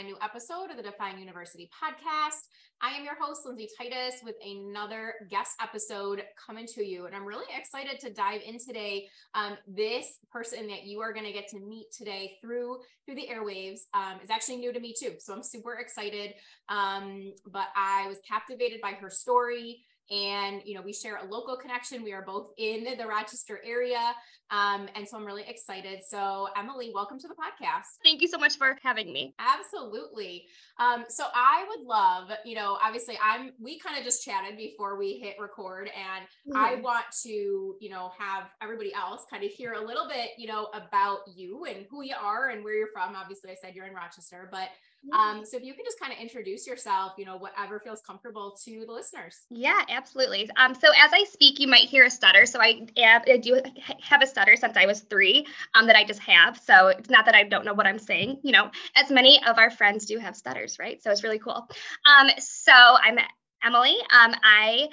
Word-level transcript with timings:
Brand 0.00 0.08
new 0.08 0.18
episode 0.24 0.70
of 0.70 0.78
the 0.78 0.82
Define 0.82 1.18
University 1.18 1.68
podcast. 1.76 2.46
I 2.80 2.92
am 2.92 3.04
your 3.04 3.16
host, 3.20 3.42
Lindsay 3.44 3.68
Titus, 3.76 4.14
with 4.24 4.36
another 4.42 5.12
guest 5.28 5.50
episode 5.60 6.22
coming 6.46 6.66
to 6.68 6.82
you. 6.82 7.04
And 7.04 7.14
I'm 7.14 7.26
really 7.26 7.44
excited 7.54 8.00
to 8.00 8.10
dive 8.10 8.40
in 8.46 8.56
today. 8.58 9.08
Um, 9.34 9.58
this 9.68 10.18
person 10.32 10.68
that 10.68 10.84
you 10.84 11.00
are 11.00 11.12
going 11.12 11.26
to 11.26 11.32
get 11.32 11.48
to 11.48 11.60
meet 11.60 11.88
today 11.92 12.38
through 12.40 12.78
through 13.04 13.16
the 13.16 13.28
airwaves 13.30 13.80
um, 13.92 14.20
is 14.24 14.30
actually 14.30 14.56
new 14.56 14.72
to 14.72 14.80
me 14.80 14.94
too. 14.98 15.16
So 15.18 15.34
I'm 15.34 15.42
super 15.42 15.74
excited. 15.74 16.32
Um, 16.70 17.34
but 17.46 17.66
I 17.76 18.06
was 18.08 18.20
captivated 18.26 18.80
by 18.80 18.92
her 18.92 19.10
story 19.10 19.84
and 20.10 20.62
you 20.64 20.74
know 20.74 20.82
we 20.82 20.92
share 20.92 21.16
a 21.16 21.24
local 21.24 21.56
connection. 21.56 22.02
We 22.02 22.12
are 22.12 22.22
both 22.22 22.50
in 22.58 22.84
the 22.98 23.06
rochester 23.06 23.60
area. 23.64 24.14
Um, 24.50 24.88
and 24.96 25.08
so 25.08 25.16
i'm 25.16 25.24
really 25.24 25.44
excited. 25.46 26.00
So 26.06 26.48
emily 26.56 26.90
welcome 26.92 27.18
to 27.20 27.28
the 27.28 27.34
podcast. 27.34 27.98
Thank 28.02 28.20
you 28.20 28.28
so 28.28 28.38
much 28.38 28.56
for 28.56 28.76
having 28.82 29.12
me. 29.12 29.34
Absolutely. 29.38 30.46
Um, 30.78 31.04
so 31.08 31.24
i 31.34 31.64
would 31.68 31.86
love 31.86 32.30
you 32.44 32.54
know 32.54 32.78
obviously 32.82 33.18
i'm 33.22 33.52
we 33.60 33.78
kind 33.78 33.98
of 33.98 34.04
just 34.04 34.24
chatted 34.24 34.56
before 34.56 34.98
we 34.98 35.18
hit 35.18 35.36
record 35.38 35.88
and 35.88 36.24
mm-hmm. 36.48 36.56
i 36.56 36.80
want 36.80 37.04
to 37.22 37.76
you 37.80 37.90
know 37.90 38.10
have 38.18 38.44
everybody 38.62 38.92
else 38.94 39.24
kind 39.30 39.44
of 39.44 39.50
hear 39.50 39.74
a 39.74 39.84
little 39.84 40.08
bit 40.08 40.30
you 40.38 40.46
know 40.46 40.68
about 40.72 41.18
you 41.34 41.64
and 41.66 41.86
who 41.90 42.02
you 42.02 42.14
are 42.20 42.48
and 42.48 42.64
where 42.64 42.74
you're 42.74 42.88
from. 42.92 43.14
Obviously 43.14 43.50
i 43.50 43.54
said 43.60 43.74
you're 43.74 43.86
in 43.86 43.94
rochester 43.94 44.48
but 44.50 44.68
um, 45.12 45.44
so 45.44 45.56
if 45.56 45.64
you 45.64 45.74
can 45.74 45.84
just 45.84 45.98
kind 45.98 46.12
of 46.12 46.18
introduce 46.18 46.66
yourself, 46.66 47.12
you 47.18 47.24
know, 47.24 47.36
whatever 47.36 47.80
feels 47.80 48.00
comfortable 48.00 48.56
to 48.64 48.84
the 48.86 48.92
listeners. 48.92 49.38
Yeah, 49.50 49.80
absolutely. 49.88 50.48
Um, 50.56 50.74
so 50.74 50.88
as 50.88 51.10
I 51.12 51.24
speak, 51.24 51.58
you 51.58 51.68
might 51.68 51.88
hear 51.88 52.04
a 52.04 52.10
stutter. 52.10 52.46
So 52.46 52.60
I, 52.60 52.86
I 52.98 53.38
do 53.38 53.60
have 54.02 54.22
a 54.22 54.26
stutter 54.26 54.56
since 54.56 54.76
I 54.76 54.86
was 54.86 55.00
three 55.00 55.46
um, 55.74 55.86
that 55.86 55.96
I 55.96 56.04
just 56.04 56.20
have. 56.20 56.58
So 56.58 56.88
it's 56.88 57.10
not 57.10 57.24
that 57.26 57.34
I 57.34 57.44
don't 57.44 57.64
know 57.64 57.74
what 57.74 57.86
I'm 57.86 57.98
saying, 57.98 58.40
you 58.42 58.52
know, 58.52 58.70
as 58.94 59.10
many 59.10 59.40
of 59.46 59.58
our 59.58 59.70
friends 59.70 60.06
do 60.06 60.18
have 60.18 60.36
stutters, 60.36 60.76
right? 60.78 61.02
So 61.02 61.10
it's 61.10 61.24
really 61.24 61.38
cool. 61.38 61.68
Um, 62.06 62.28
so 62.38 62.72
I'm 62.72 63.18
Emily. 63.64 63.96
Um, 64.12 64.34
I 64.42 64.88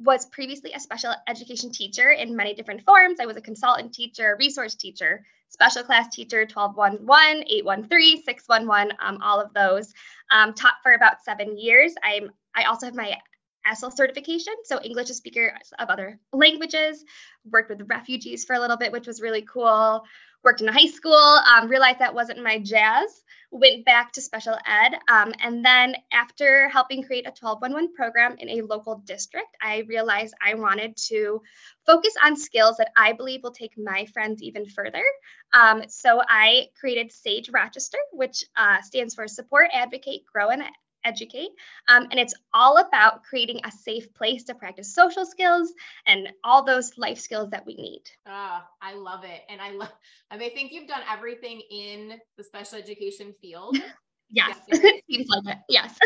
was 0.00 0.26
previously 0.26 0.72
a 0.72 0.80
special 0.80 1.14
education 1.28 1.70
teacher 1.70 2.10
in 2.10 2.36
many 2.36 2.54
different 2.54 2.82
forms. 2.84 3.20
I 3.20 3.26
was 3.26 3.36
a 3.36 3.40
consultant 3.40 3.94
teacher, 3.94 4.36
resource 4.38 4.74
teacher, 4.74 5.24
special 5.54 5.84
class 5.84 6.12
teacher 6.12 6.40
1211, 6.40 7.44
813, 7.48 8.22
611, 8.24 8.96
um, 9.00 9.18
all 9.22 9.40
of 9.40 9.54
those. 9.54 9.94
Um, 10.32 10.52
taught 10.52 10.74
for 10.82 10.94
about 10.94 11.22
seven 11.24 11.56
years. 11.56 11.94
I'm 12.02 12.30
I 12.56 12.64
also 12.64 12.86
have 12.86 12.94
my 12.94 13.16
ESL 13.66 13.94
certification, 13.96 14.52
so 14.64 14.80
English 14.82 15.10
as 15.10 15.16
speaker 15.16 15.56
of 15.78 15.88
other 15.88 16.18
languages. 16.32 17.04
Worked 17.50 17.70
with 17.70 17.88
refugees 17.88 18.44
for 18.44 18.54
a 18.54 18.60
little 18.60 18.76
bit, 18.76 18.90
which 18.90 19.06
was 19.06 19.22
really 19.22 19.42
cool. 19.42 20.02
Worked 20.42 20.60
in 20.60 20.68
high 20.68 20.90
school, 20.90 21.14
um, 21.14 21.68
realized 21.68 22.00
that 22.00 22.14
wasn't 22.14 22.42
my 22.42 22.58
jazz 22.58 23.22
went 23.54 23.84
back 23.84 24.10
to 24.12 24.20
special 24.20 24.56
ed. 24.66 24.98
Um, 25.08 25.32
and 25.40 25.64
then 25.64 25.94
after 26.12 26.68
helping 26.68 27.04
create 27.04 27.24
a 27.24 27.30
1211 27.30 27.94
program 27.94 28.34
in 28.38 28.50
a 28.50 28.66
local 28.66 28.96
district, 29.06 29.56
I 29.62 29.84
realized 29.88 30.34
I 30.44 30.54
wanted 30.54 30.96
to 31.08 31.40
focus 31.86 32.14
on 32.22 32.36
skills 32.36 32.78
that 32.78 32.90
I 32.96 33.12
believe 33.12 33.44
will 33.44 33.52
take 33.52 33.78
my 33.78 34.06
friends 34.06 34.42
even 34.42 34.66
further. 34.66 35.04
Um, 35.54 35.84
so 35.88 36.20
I 36.28 36.68
created 36.78 37.12
SAGE 37.12 37.50
Rochester, 37.50 37.98
which 38.12 38.44
uh, 38.56 38.82
stands 38.82 39.14
for 39.14 39.28
Support, 39.28 39.70
Advocate, 39.72 40.22
Grow, 40.26 40.50
and 40.50 40.64
educate. 41.04 41.50
Um, 41.88 42.08
and 42.10 42.18
it's 42.18 42.34
all 42.52 42.78
about 42.78 43.22
creating 43.24 43.60
a 43.64 43.70
safe 43.70 44.12
place 44.14 44.44
to 44.44 44.54
practice 44.54 44.94
social 44.94 45.24
skills 45.24 45.72
and 46.06 46.28
all 46.42 46.64
those 46.64 46.96
life 46.98 47.18
skills 47.18 47.50
that 47.50 47.66
we 47.66 47.76
need. 47.76 48.02
Ah, 48.26 48.66
I 48.82 48.94
love 48.94 49.24
it. 49.24 49.42
And 49.48 49.60
I 49.60 49.72
love, 49.72 49.92
I 50.30 50.36
mean, 50.36 50.50
I 50.50 50.54
think 50.54 50.72
you've 50.72 50.88
done 50.88 51.02
everything 51.10 51.60
in 51.70 52.18
the 52.36 52.44
special 52.44 52.78
education 52.78 53.34
field. 53.40 53.76
yes. 54.30 54.56
Seems 54.72 55.28
like 55.28 55.46
it. 55.46 55.58
Yes. 55.68 55.96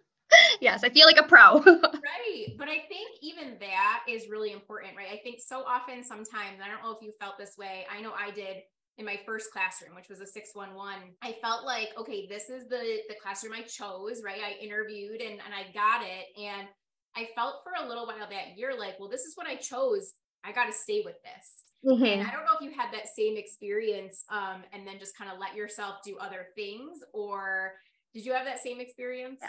yes. 0.60 0.84
I 0.84 0.90
feel 0.90 1.06
like 1.06 1.18
a 1.18 1.24
pro. 1.24 1.60
right. 1.60 2.46
But 2.56 2.68
I 2.68 2.84
think 2.88 3.10
even 3.22 3.56
that 3.60 4.04
is 4.08 4.28
really 4.30 4.52
important, 4.52 4.96
right? 4.96 5.08
I 5.12 5.20
think 5.22 5.40
so 5.40 5.64
often 5.64 6.04
sometimes, 6.04 6.60
I 6.62 6.68
don't 6.68 6.82
know 6.82 6.92
if 6.92 7.02
you 7.02 7.12
felt 7.20 7.36
this 7.38 7.56
way. 7.58 7.84
I 7.92 8.00
know 8.00 8.12
I 8.16 8.30
did 8.30 8.58
in 8.98 9.04
my 9.04 9.18
first 9.26 9.50
classroom, 9.52 9.94
which 9.94 10.08
was 10.08 10.20
a 10.20 10.26
611, 10.26 11.14
I 11.22 11.36
felt 11.42 11.64
like, 11.64 11.88
okay, 11.98 12.26
this 12.26 12.48
is 12.48 12.66
the 12.68 13.00
the 13.08 13.14
classroom 13.22 13.52
I 13.52 13.62
chose, 13.62 14.22
right? 14.24 14.40
I 14.40 14.62
interviewed 14.62 15.20
and, 15.20 15.32
and 15.32 15.54
I 15.54 15.72
got 15.74 16.02
it. 16.02 16.40
And 16.40 16.68
I 17.14 17.28
felt 17.34 17.56
for 17.64 17.72
a 17.82 17.88
little 17.88 18.06
while 18.06 18.28
that 18.28 18.56
year, 18.56 18.72
like, 18.78 18.98
well, 18.98 19.08
this 19.08 19.22
is 19.22 19.36
what 19.36 19.46
I 19.46 19.56
chose. 19.56 20.14
I 20.44 20.52
got 20.52 20.66
to 20.66 20.72
stay 20.72 21.02
with 21.04 21.16
this. 21.22 21.66
Mm-hmm. 21.84 22.04
And 22.04 22.26
I 22.26 22.30
don't 22.30 22.44
know 22.44 22.56
if 22.58 22.62
you 22.62 22.70
had 22.70 22.92
that 22.92 23.08
same 23.08 23.36
experience 23.36 24.24
um, 24.30 24.62
and 24.72 24.86
then 24.86 24.98
just 24.98 25.16
kind 25.16 25.30
of 25.30 25.38
let 25.38 25.54
yourself 25.54 25.96
do 26.04 26.16
other 26.18 26.48
things, 26.54 26.98
or 27.12 27.74
did 28.14 28.24
you 28.24 28.32
have 28.32 28.46
that 28.46 28.60
same 28.60 28.80
experience? 28.80 29.40
Yeah. 29.42 29.48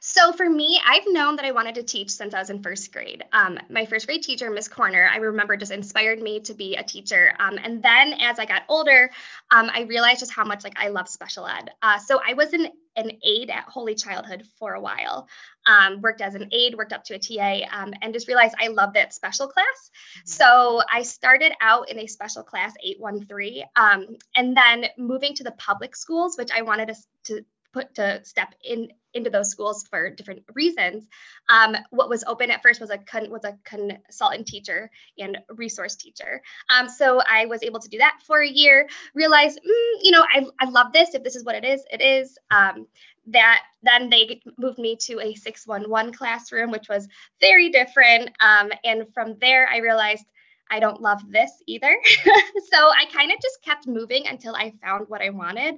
So 0.00 0.32
for 0.32 0.48
me, 0.48 0.80
I've 0.84 1.04
known 1.06 1.36
that 1.36 1.44
I 1.44 1.52
wanted 1.52 1.76
to 1.76 1.82
teach 1.82 2.10
since 2.10 2.34
I 2.34 2.38
was 2.38 2.50
in 2.50 2.62
first 2.62 2.92
grade. 2.92 3.24
Um, 3.32 3.58
my 3.68 3.86
first 3.86 4.06
grade 4.06 4.22
teacher, 4.22 4.50
Miss 4.50 4.68
Corner, 4.68 5.08
I 5.10 5.16
remember 5.16 5.56
just 5.56 5.72
inspired 5.72 6.20
me 6.20 6.40
to 6.40 6.54
be 6.54 6.76
a 6.76 6.82
teacher. 6.82 7.34
Um, 7.38 7.58
and 7.62 7.82
then 7.82 8.14
as 8.20 8.38
I 8.38 8.44
got 8.44 8.62
older, 8.68 9.10
um, 9.50 9.70
I 9.72 9.82
realized 9.82 10.20
just 10.20 10.32
how 10.32 10.44
much 10.44 10.64
like 10.64 10.78
I 10.78 10.88
love 10.88 11.08
special 11.08 11.46
ed. 11.46 11.70
Uh, 11.82 11.98
so 11.98 12.20
I 12.26 12.34
was 12.34 12.52
an, 12.52 12.68
an 12.96 13.12
aide 13.24 13.50
at 13.50 13.64
Holy 13.64 13.94
Childhood 13.94 14.44
for 14.58 14.74
a 14.74 14.80
while. 14.80 15.28
Um, 15.66 16.00
worked 16.00 16.20
as 16.20 16.34
an 16.34 16.48
aide, 16.52 16.74
worked 16.74 16.92
up 16.92 17.04
to 17.04 17.14
a 17.14 17.18
TA, 17.18 17.66
um, 17.70 17.94
and 18.02 18.12
just 18.12 18.28
realized 18.28 18.54
I 18.60 18.68
love 18.68 18.94
that 18.94 19.14
special 19.14 19.46
class. 19.46 19.64
Mm-hmm. 19.64 20.20
So 20.24 20.82
I 20.92 21.02
started 21.02 21.52
out 21.60 21.90
in 21.90 21.98
a 21.98 22.06
special 22.06 22.42
class 22.42 22.74
813, 22.84 23.64
um, 23.76 24.16
and 24.34 24.56
then 24.56 24.86
moving 24.98 25.34
to 25.34 25.44
the 25.44 25.52
public 25.52 25.94
schools, 25.94 26.36
which 26.36 26.50
I 26.52 26.62
wanted 26.62 26.88
to, 26.88 26.96
to 27.24 27.44
put 27.72 27.94
to 27.96 28.20
step 28.24 28.54
in 28.64 28.88
into 29.14 29.30
those 29.30 29.50
schools 29.50 29.86
for 29.88 30.10
different 30.10 30.42
reasons. 30.54 31.06
Um, 31.48 31.76
what 31.90 32.08
was 32.08 32.24
open 32.24 32.50
at 32.50 32.62
first 32.62 32.80
was 32.80 32.90
a 32.90 32.98
con- 32.98 33.30
was 33.30 33.44
a 33.44 33.58
consultant 33.64 34.46
teacher 34.46 34.90
and 35.18 35.38
resource 35.50 35.96
teacher. 35.96 36.42
Um, 36.70 36.88
so 36.88 37.20
I 37.28 37.46
was 37.46 37.62
able 37.62 37.80
to 37.80 37.88
do 37.88 37.98
that 37.98 38.18
for 38.26 38.40
a 38.40 38.48
year. 38.48 38.88
Realized, 39.14 39.58
mm, 39.58 39.98
you 40.02 40.12
know, 40.12 40.24
I, 40.34 40.46
I 40.60 40.70
love 40.70 40.92
this. 40.92 41.14
If 41.14 41.22
this 41.22 41.36
is 41.36 41.44
what 41.44 41.54
it 41.54 41.64
is, 41.64 41.84
it 41.90 42.00
is. 42.00 42.38
Um, 42.50 42.86
that 43.28 43.62
then 43.84 44.10
they 44.10 44.40
moved 44.58 44.78
me 44.78 44.96
to 44.96 45.20
a 45.20 45.34
611 45.34 46.12
classroom, 46.12 46.72
which 46.72 46.88
was 46.88 47.06
very 47.40 47.68
different. 47.70 48.30
Um, 48.40 48.70
and 48.84 49.04
from 49.14 49.36
there, 49.40 49.68
I 49.68 49.78
realized. 49.78 50.24
I 50.70 50.80
don't 50.80 51.02
love 51.02 51.20
this 51.30 51.50
either. 51.66 51.94
so 52.24 52.88
I 52.88 53.04
kind 53.12 53.30
of 53.30 53.36
just 53.42 53.62
kept 53.62 53.86
moving 53.86 54.26
until 54.26 54.56
I 54.56 54.72
found 54.82 55.04
what 55.08 55.20
I 55.20 55.28
wanted. 55.28 55.74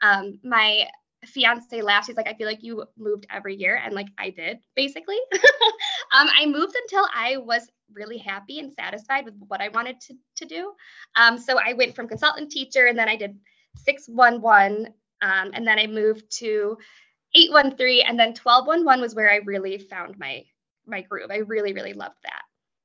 Um, 0.00 0.38
my 0.42 0.86
fiance 1.26 1.80
laughs. 1.82 2.06
He's 2.06 2.16
like, 2.16 2.28
I 2.28 2.34
feel 2.34 2.46
like 2.46 2.62
you 2.62 2.84
moved 2.96 3.26
every 3.30 3.56
year. 3.56 3.80
And 3.82 3.94
like 3.94 4.08
I 4.18 4.30
did, 4.30 4.58
basically. 4.76 5.18
um, 6.12 6.28
I 6.38 6.46
moved 6.46 6.74
until 6.76 7.06
I 7.14 7.36
was 7.38 7.68
really 7.92 8.18
happy 8.18 8.58
and 8.60 8.72
satisfied 8.72 9.24
with 9.24 9.34
what 9.48 9.60
I 9.60 9.68
wanted 9.68 10.00
to, 10.02 10.14
to 10.36 10.44
do. 10.44 10.72
Um, 11.16 11.38
so 11.38 11.58
I 11.58 11.72
went 11.72 11.94
from 11.94 12.08
consultant 12.08 12.50
teacher 12.50 12.86
and 12.86 12.98
then 12.98 13.08
I 13.08 13.16
did 13.16 13.38
611. 13.76 14.92
Um, 15.20 15.50
and 15.52 15.66
then 15.66 15.78
I 15.78 15.86
moved 15.86 16.30
to 16.38 16.76
813 17.34 18.04
and 18.06 18.18
then 18.18 18.28
1211 18.28 19.00
was 19.00 19.14
where 19.14 19.30
I 19.30 19.36
really 19.44 19.78
found 19.78 20.18
my 20.18 20.44
my 20.86 21.02
groove. 21.02 21.30
I 21.30 21.38
really, 21.38 21.74
really 21.74 21.92
loved 21.92 22.16
that. 22.22 22.42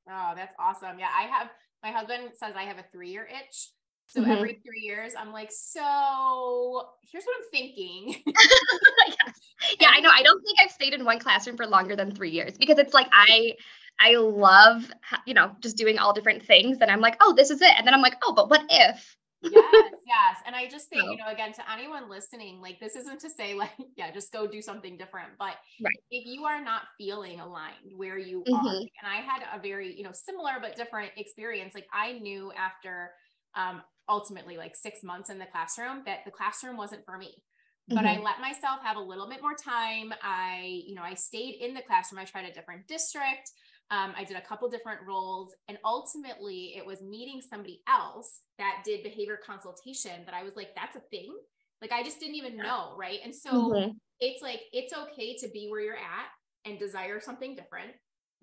Oh, 0.09 0.33
that's 0.35 0.53
awesome. 0.59 0.99
Yeah, 0.99 1.09
I 1.15 1.23
have 1.23 1.49
my 1.81 1.91
husband 1.91 2.31
says 2.35 2.53
I 2.55 2.63
have 2.63 2.77
a 2.77 2.85
three 2.91 3.11
year 3.11 3.25
itch. 3.25 3.69
So 4.07 4.21
mm-hmm. 4.21 4.31
every 4.31 4.61
three 4.63 4.81
years, 4.81 5.13
I'm 5.17 5.31
like, 5.31 5.51
so 5.51 6.89
here's 7.11 7.23
what 7.23 7.35
I'm 7.37 7.49
thinking. 7.51 8.23
yes. 8.25 9.39
Yeah, 9.79 9.91
I 9.93 10.01
know. 10.01 10.09
I 10.13 10.23
don't 10.23 10.43
think 10.43 10.57
I've 10.61 10.71
stayed 10.71 10.93
in 10.93 11.05
one 11.05 11.19
classroom 11.19 11.55
for 11.55 11.65
longer 11.65 11.95
than 11.95 12.13
three 12.13 12.31
years 12.31 12.57
because 12.57 12.77
it's 12.77 12.93
like 12.93 13.07
I 13.13 13.53
I 13.97 14.15
love 14.15 14.91
you 15.25 15.33
know 15.33 15.55
just 15.61 15.77
doing 15.77 15.97
all 15.97 16.11
different 16.11 16.43
things, 16.43 16.79
and 16.81 16.91
I'm 16.91 16.99
like, 16.99 17.15
oh, 17.21 17.33
this 17.33 17.49
is 17.49 17.61
it, 17.61 17.71
and 17.77 17.87
then 17.87 17.93
I'm 17.93 18.01
like, 18.01 18.15
oh, 18.25 18.33
but 18.33 18.49
what 18.49 18.65
if 18.69 19.15
yes, 19.51 19.91
yes. 20.07 20.37
And 20.45 20.55
I 20.55 20.67
just 20.67 20.89
think, 20.89 21.03
you 21.03 21.17
know, 21.17 21.31
again, 21.31 21.53
to 21.53 21.71
anyone 21.71 22.09
listening, 22.09 22.61
like 22.61 22.79
this 22.79 22.95
isn't 22.95 23.19
to 23.21 23.29
say 23.29 23.53
like, 23.57 23.71
yeah, 23.95 24.11
just 24.11 24.31
go 24.31 24.47
do 24.47 24.61
something 24.61 24.97
different. 24.97 25.29
But 25.37 25.55
right. 25.81 25.93
if 26.11 26.25
you 26.25 26.45
are 26.45 26.63
not 26.63 26.83
feeling 26.97 27.39
aligned 27.39 27.93
where 27.95 28.17
you 28.17 28.43
mm-hmm. 28.47 28.67
are, 28.67 28.75
and 28.75 29.07
I 29.07 29.17
had 29.17 29.43
a 29.53 29.61
very, 29.61 29.95
you 29.95 30.03
know, 30.03 30.11
similar 30.13 30.53
but 30.61 30.75
different 30.75 31.11
experience. 31.17 31.73
Like 31.73 31.87
I 31.93 32.13
knew 32.13 32.51
after 32.53 33.11
um 33.55 33.81
ultimately 34.09 34.57
like 34.57 34.75
six 34.75 35.03
months 35.03 35.29
in 35.29 35.39
the 35.39 35.45
classroom 35.45 36.03
that 36.05 36.19
the 36.25 36.31
classroom 36.31 36.77
wasn't 36.77 37.05
for 37.05 37.17
me. 37.17 37.43
But 37.87 38.05
mm-hmm. 38.05 38.19
I 38.19 38.23
let 38.23 38.39
myself 38.39 38.79
have 38.83 38.95
a 38.95 39.01
little 39.01 39.27
bit 39.27 39.41
more 39.41 39.55
time. 39.55 40.13
I, 40.21 40.81
you 40.85 40.95
know, 40.95 41.01
I 41.01 41.15
stayed 41.15 41.55
in 41.59 41.73
the 41.73 41.81
classroom. 41.81 42.19
I 42.19 42.25
tried 42.25 42.45
a 42.45 42.53
different 42.53 42.87
district. 42.87 43.51
Um, 43.91 44.13
I 44.17 44.23
did 44.23 44.37
a 44.37 44.41
couple 44.41 44.69
different 44.69 45.01
roles, 45.05 45.53
and 45.67 45.77
ultimately, 45.83 46.73
it 46.77 46.85
was 46.85 47.01
meeting 47.01 47.41
somebody 47.41 47.81
else 47.87 48.39
that 48.57 48.83
did 48.85 49.03
behavior 49.03 49.37
consultation 49.45 50.23
that 50.25 50.33
I 50.33 50.43
was 50.43 50.55
like, 50.55 50.69
that's 50.75 50.95
a 50.95 51.01
thing. 51.11 51.35
Like, 51.81 51.91
I 51.91 52.03
just 52.03 52.19
didn't 52.19 52.35
even 52.35 52.55
know. 52.55 52.95
Right. 52.97 53.19
And 53.23 53.35
so 53.35 53.51
mm-hmm. 53.51 53.91
it's 54.21 54.41
like, 54.41 54.61
it's 54.71 54.93
okay 54.93 55.35
to 55.37 55.49
be 55.49 55.67
where 55.69 55.81
you're 55.81 55.95
at 55.95 56.27
and 56.65 56.79
desire 56.79 57.19
something 57.19 57.55
different. 57.55 57.91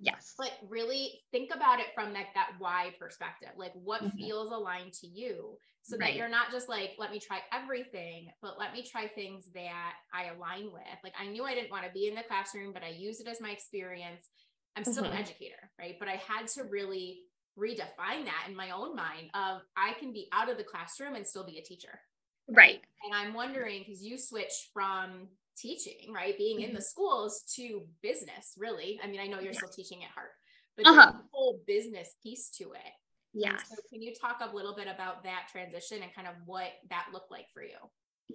Yes. 0.00 0.35
But 0.38 0.52
really 0.69 1.20
think 1.31 1.50
about 1.55 1.79
it 1.79 1.88
from 1.94 2.12
like 2.14 2.32
that 2.35 2.52
why 2.58 2.94
perspective. 2.99 3.50
Like 3.56 3.73
what 3.75 4.02
mm-hmm. 4.02 4.17
feels 4.17 4.50
aligned 4.50 4.94
to 4.94 5.06
you 5.06 5.58
so 5.82 5.97
right. 5.97 6.08
that 6.08 6.17
you're 6.17 6.29
not 6.29 6.50
just 6.50 6.69
like, 6.69 6.93
let 6.99 7.11
me 7.11 7.20
try 7.20 7.41
everything, 7.52 8.31
but 8.41 8.58
let 8.58 8.73
me 8.73 8.82
try 8.82 9.08
things 9.08 9.50
that 9.55 9.93
I 10.12 10.35
align 10.35 10.73
with. 10.73 10.82
Like 11.05 11.14
I 11.20 11.26
knew 11.26 11.44
I 11.44 11.55
didn't 11.55 11.70
want 11.70 11.85
to 11.85 11.93
be 11.93 12.08
in 12.08 12.14
the 12.14 12.23
classroom, 12.23 12.73
but 12.73 12.82
I 12.82 12.88
used 12.88 13.20
it 13.20 13.29
as 13.29 13.41
my 13.41 13.50
experience. 13.50 14.29
I'm 14.76 14.85
still 14.85 15.05
mm-hmm. 15.05 15.12
an 15.12 15.19
educator, 15.19 15.70
right? 15.79 15.97
But 15.99 16.08
I 16.08 16.20
had 16.26 16.46
to 16.55 16.64
really 16.64 17.20
redefine 17.58 18.25
that 18.25 18.46
in 18.49 18.56
my 18.56 18.70
own 18.70 18.96
mind 18.96 19.31
of 19.35 19.61
I 19.76 19.93
can 19.99 20.12
be 20.12 20.29
out 20.32 20.50
of 20.50 20.56
the 20.56 20.64
classroom 20.64 21.14
and 21.14 21.26
still 21.26 21.44
be 21.44 21.58
a 21.58 21.62
teacher. 21.62 22.00
Right. 22.49 22.81
And 23.05 23.14
I'm 23.14 23.35
wondering 23.35 23.85
because 23.87 24.03
you 24.03 24.17
switched 24.19 24.70
from 24.73 25.29
teaching, 25.60 26.12
right? 26.12 26.36
Being 26.36 26.60
in 26.60 26.70
the 26.70 26.78
mm-hmm. 26.78 26.82
schools 26.82 27.42
to 27.56 27.82
business, 28.02 28.54
really. 28.56 29.00
I 29.02 29.06
mean, 29.06 29.20
I 29.20 29.26
know 29.26 29.38
you're 29.38 29.52
yeah. 29.52 29.58
still 29.58 29.68
teaching 29.68 30.04
at 30.04 30.10
heart, 30.10 30.30
but 30.76 30.86
uh-huh. 30.86 31.12
the 31.12 31.18
whole 31.32 31.60
business 31.66 32.14
piece 32.22 32.50
to 32.58 32.72
it. 32.72 32.92
Yes. 33.32 33.62
So 33.68 33.76
can 33.92 34.02
you 34.02 34.12
talk 34.14 34.40
a 34.40 34.54
little 34.54 34.74
bit 34.74 34.88
about 34.92 35.24
that 35.24 35.48
transition 35.52 36.02
and 36.02 36.12
kind 36.14 36.26
of 36.26 36.34
what 36.46 36.68
that 36.88 37.08
looked 37.12 37.30
like 37.30 37.46
for 37.54 37.62
you? 37.62 37.76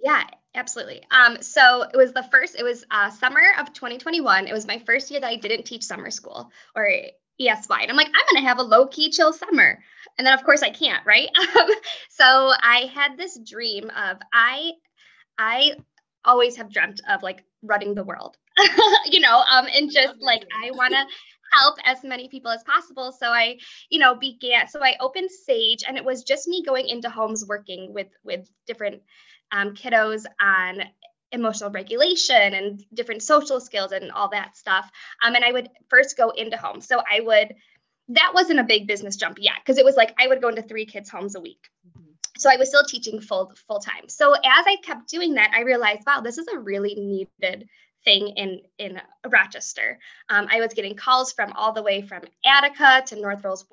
Yeah, 0.02 0.24
absolutely. 0.54 1.02
Um, 1.10 1.38
so 1.42 1.82
it 1.82 1.96
was 1.96 2.12
the 2.12 2.22
first, 2.30 2.56
it 2.58 2.62
was 2.62 2.84
uh, 2.90 3.10
summer 3.10 3.42
of 3.58 3.72
2021. 3.72 4.46
It 4.46 4.52
was 4.52 4.66
my 4.66 4.78
first 4.80 5.10
year 5.10 5.20
that 5.20 5.26
I 5.26 5.36
didn't 5.36 5.64
teach 5.64 5.84
summer 5.84 6.10
school 6.10 6.50
or 6.74 6.88
ESY. 7.40 7.82
And 7.82 7.90
I'm 7.90 7.96
like, 7.96 8.08
I'm 8.08 8.34
going 8.34 8.42
to 8.42 8.48
have 8.48 8.58
a 8.58 8.62
low 8.62 8.86
key 8.86 9.10
chill 9.10 9.32
summer. 9.32 9.82
And 10.18 10.26
then, 10.26 10.34
of 10.34 10.44
course, 10.44 10.62
I 10.62 10.70
can't, 10.70 11.04
right? 11.06 11.28
so 12.10 12.24
I 12.24 12.90
had 12.94 13.16
this 13.16 13.38
dream 13.38 13.90
of 13.90 14.18
I, 14.32 14.72
I 15.38 15.72
always 16.26 16.56
have 16.56 16.72
dreamt 16.72 17.00
of 17.08 17.22
like 17.22 17.44
running 17.62 17.94
the 17.94 18.04
world, 18.04 18.36
you 19.06 19.20
know, 19.20 19.42
um, 19.50 19.66
and 19.72 19.90
just 19.90 20.14
like 20.20 20.44
I 20.62 20.70
want 20.72 20.92
to 20.92 21.04
help 21.52 21.76
as 21.84 22.02
many 22.04 22.28
people 22.28 22.50
as 22.50 22.62
possible. 22.64 23.12
So 23.12 23.28
I, 23.28 23.58
you 23.88 23.98
know, 23.98 24.14
began. 24.14 24.68
So 24.68 24.82
I 24.82 24.96
opened 25.00 25.30
Sage, 25.30 25.84
and 25.86 25.96
it 25.96 26.04
was 26.04 26.24
just 26.24 26.48
me 26.48 26.62
going 26.64 26.88
into 26.88 27.08
homes 27.08 27.44
working 27.46 27.92
with 27.94 28.08
with 28.24 28.48
different 28.66 29.02
um, 29.52 29.74
kiddos 29.74 30.24
on 30.40 30.82
emotional 31.32 31.70
regulation 31.70 32.54
and 32.54 32.84
different 32.94 33.22
social 33.22 33.60
skills 33.60 33.92
and 33.92 34.12
all 34.12 34.28
that 34.30 34.56
stuff. 34.56 34.88
Um, 35.22 35.34
and 35.34 35.44
I 35.44 35.52
would 35.52 35.68
first 35.88 36.16
go 36.16 36.30
into 36.30 36.56
homes. 36.56 36.86
So 36.86 36.98
I 36.98 37.20
would. 37.20 37.54
That 38.10 38.32
wasn't 38.34 38.60
a 38.60 38.64
big 38.64 38.86
business 38.86 39.16
jump 39.16 39.38
yet 39.40 39.56
because 39.58 39.78
it 39.78 39.84
was 39.84 39.96
like 39.96 40.14
I 40.16 40.28
would 40.28 40.40
go 40.40 40.48
into 40.48 40.62
three 40.62 40.86
kids' 40.86 41.10
homes 41.10 41.34
a 41.34 41.40
week. 41.40 41.68
So 42.38 42.50
I 42.50 42.56
was 42.56 42.68
still 42.68 42.84
teaching 42.84 43.20
full 43.20 43.52
full 43.66 43.80
time. 43.80 44.08
So 44.08 44.32
as 44.34 44.64
I 44.66 44.76
kept 44.82 45.08
doing 45.08 45.34
that, 45.34 45.52
I 45.54 45.62
realized, 45.62 46.02
wow, 46.06 46.20
this 46.20 46.38
is 46.38 46.48
a 46.48 46.58
really 46.58 46.94
needed 46.94 47.68
thing 48.04 48.28
in 48.36 48.60
in 48.78 49.00
Rochester. 49.26 49.98
Um, 50.28 50.46
I 50.50 50.60
was 50.60 50.74
getting 50.74 50.94
calls 50.96 51.32
from 51.32 51.52
all 51.52 51.72
the 51.72 51.82
way 51.82 52.02
from 52.02 52.22
Attica 52.44 53.02
to 53.06 53.20
North 53.20 53.44
Rose 53.44 53.64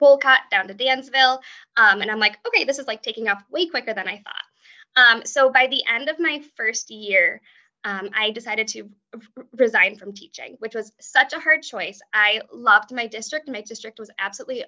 Wolcott 0.00 0.40
down 0.50 0.68
to 0.68 0.74
Dansville, 0.74 1.40
um, 1.76 2.00
and 2.00 2.10
I'm 2.10 2.20
like, 2.20 2.38
okay, 2.46 2.64
this 2.64 2.78
is 2.78 2.86
like 2.86 3.02
taking 3.02 3.28
off 3.28 3.42
way 3.50 3.66
quicker 3.66 3.94
than 3.94 4.08
I 4.08 4.22
thought. 4.22 4.44
Um, 4.96 5.22
so 5.24 5.50
by 5.50 5.66
the 5.66 5.82
end 5.92 6.08
of 6.08 6.20
my 6.20 6.42
first 6.56 6.90
year, 6.90 7.40
um, 7.84 8.10
I 8.14 8.30
decided 8.30 8.68
to 8.68 8.88
resign 9.56 9.96
from 9.96 10.12
teaching, 10.12 10.56
which 10.58 10.74
was 10.74 10.92
such 11.00 11.32
a 11.32 11.40
hard 11.40 11.62
choice. 11.62 12.00
I 12.12 12.40
loved 12.52 12.92
my 12.92 13.06
district. 13.06 13.48
My 13.48 13.60
district 13.60 13.98
was 13.98 14.10
absolutely 14.18 14.64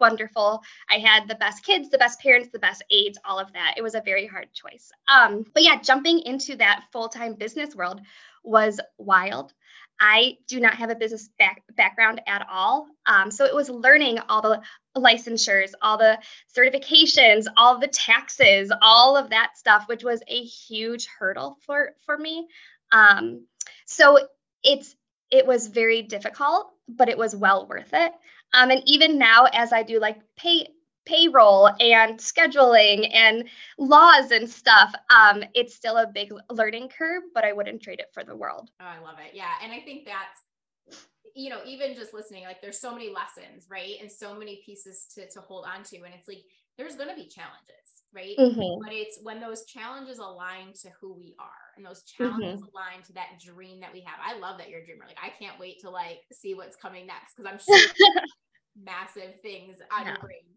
wonderful. 0.00 0.62
I 0.90 0.98
had 0.98 1.28
the 1.28 1.34
best 1.34 1.64
kids, 1.64 1.90
the 1.90 1.98
best 1.98 2.20
parents, 2.20 2.48
the 2.52 2.58
best 2.58 2.82
aides, 2.90 3.18
all 3.24 3.38
of 3.38 3.52
that. 3.52 3.74
It 3.76 3.82
was 3.82 3.94
a 3.94 4.00
very 4.00 4.26
hard 4.26 4.48
choice. 4.52 4.90
Um, 5.08 5.44
but 5.54 5.62
yeah, 5.62 5.80
jumping 5.80 6.20
into 6.20 6.56
that 6.56 6.84
full 6.92 7.08
time 7.08 7.34
business 7.34 7.74
world 7.74 8.00
was 8.42 8.80
wild. 8.98 9.52
I 10.00 10.38
do 10.48 10.58
not 10.58 10.74
have 10.74 10.90
a 10.90 10.96
business 10.96 11.28
back, 11.38 11.62
background 11.76 12.20
at 12.26 12.46
all. 12.50 12.88
Um, 13.06 13.30
so 13.30 13.44
it 13.44 13.54
was 13.54 13.70
learning 13.70 14.18
all 14.28 14.42
the 14.42 14.60
licensures, 14.96 15.72
all 15.80 15.98
the 15.98 16.18
certifications, 16.56 17.46
all 17.56 17.78
the 17.78 17.88
taxes, 17.88 18.72
all 18.82 19.16
of 19.16 19.30
that 19.30 19.56
stuff, 19.56 19.84
which 19.86 20.02
was 20.02 20.20
a 20.26 20.42
huge 20.42 21.06
hurdle 21.18 21.58
for, 21.64 21.94
for 22.04 22.18
me. 22.18 22.48
Um, 22.90 23.46
so 23.86 24.18
it's 24.62 24.94
it 25.30 25.46
was 25.46 25.66
very 25.66 26.02
difficult, 26.02 26.70
but 26.88 27.08
it 27.08 27.18
was 27.18 27.34
well 27.34 27.66
worth 27.66 27.92
it. 27.92 28.12
Um, 28.54 28.70
and 28.70 28.82
even 28.86 29.18
now, 29.18 29.46
as 29.52 29.72
I 29.72 29.82
do 29.82 30.00
like 30.00 30.18
pay 30.36 30.68
payroll 31.06 31.68
and 31.80 32.18
scheduling 32.18 33.10
and 33.12 33.44
laws 33.78 34.30
and 34.30 34.48
stuff, 34.48 34.94
um, 35.10 35.44
it's 35.54 35.74
still 35.74 35.98
a 35.98 36.06
big 36.06 36.32
learning 36.50 36.88
curve, 36.88 37.24
but 37.34 37.44
I 37.44 37.52
wouldn't 37.52 37.82
trade 37.82 38.00
it 38.00 38.08
for 38.14 38.24
the 38.24 38.34
world. 38.34 38.70
Oh, 38.80 38.86
I 38.86 38.98
love 39.04 39.18
it. 39.18 39.34
Yeah. 39.34 39.52
And 39.62 39.70
I 39.70 39.80
think 39.80 40.06
that's, 40.06 41.02
you 41.34 41.50
know, 41.50 41.60
even 41.66 41.94
just 41.94 42.14
listening, 42.14 42.44
like 42.44 42.62
there's 42.62 42.80
so 42.80 42.92
many 42.92 43.12
lessons, 43.12 43.66
right? 43.68 43.96
And 44.00 44.10
so 44.10 44.34
many 44.34 44.62
pieces 44.64 45.06
to, 45.14 45.28
to 45.28 45.40
hold 45.40 45.66
on 45.66 45.82
to. 45.84 45.96
And 45.96 46.14
it's 46.14 46.28
like, 46.28 46.44
there's 46.78 46.96
going 46.96 47.08
to 47.08 47.14
be 47.14 47.28
challenges, 47.28 48.02
right? 48.14 48.36
Mm-hmm. 48.38 48.82
But 48.82 48.92
it's 48.92 49.18
when 49.22 49.40
those 49.40 49.64
challenges 49.64 50.18
align 50.18 50.72
to 50.82 50.88
who 51.00 51.14
we 51.14 51.34
are 51.38 51.64
and 51.76 51.84
those 51.84 52.02
challenges 52.02 52.60
mm-hmm. 52.60 52.74
align 52.74 53.02
to 53.06 53.12
that 53.14 53.40
dream 53.44 53.80
that 53.80 53.92
we 53.92 54.00
have. 54.00 54.18
I 54.24 54.38
love 54.38 54.58
that 54.58 54.68
you're 54.68 54.80
a 54.80 54.84
dreamer. 54.84 55.04
Like 55.06 55.18
I 55.22 55.30
can't 55.38 55.58
wait 55.58 55.80
to 55.80 55.90
like 55.90 56.18
see 56.32 56.54
what's 56.54 56.76
coming 56.76 57.06
next 57.06 57.36
because 57.36 57.50
I'm 57.50 57.58
sure 57.58 57.88
massive 58.82 59.40
things 59.42 59.76
on 59.96 60.06
yeah. 60.06 60.12
your 60.12 60.18
brain. 60.18 60.54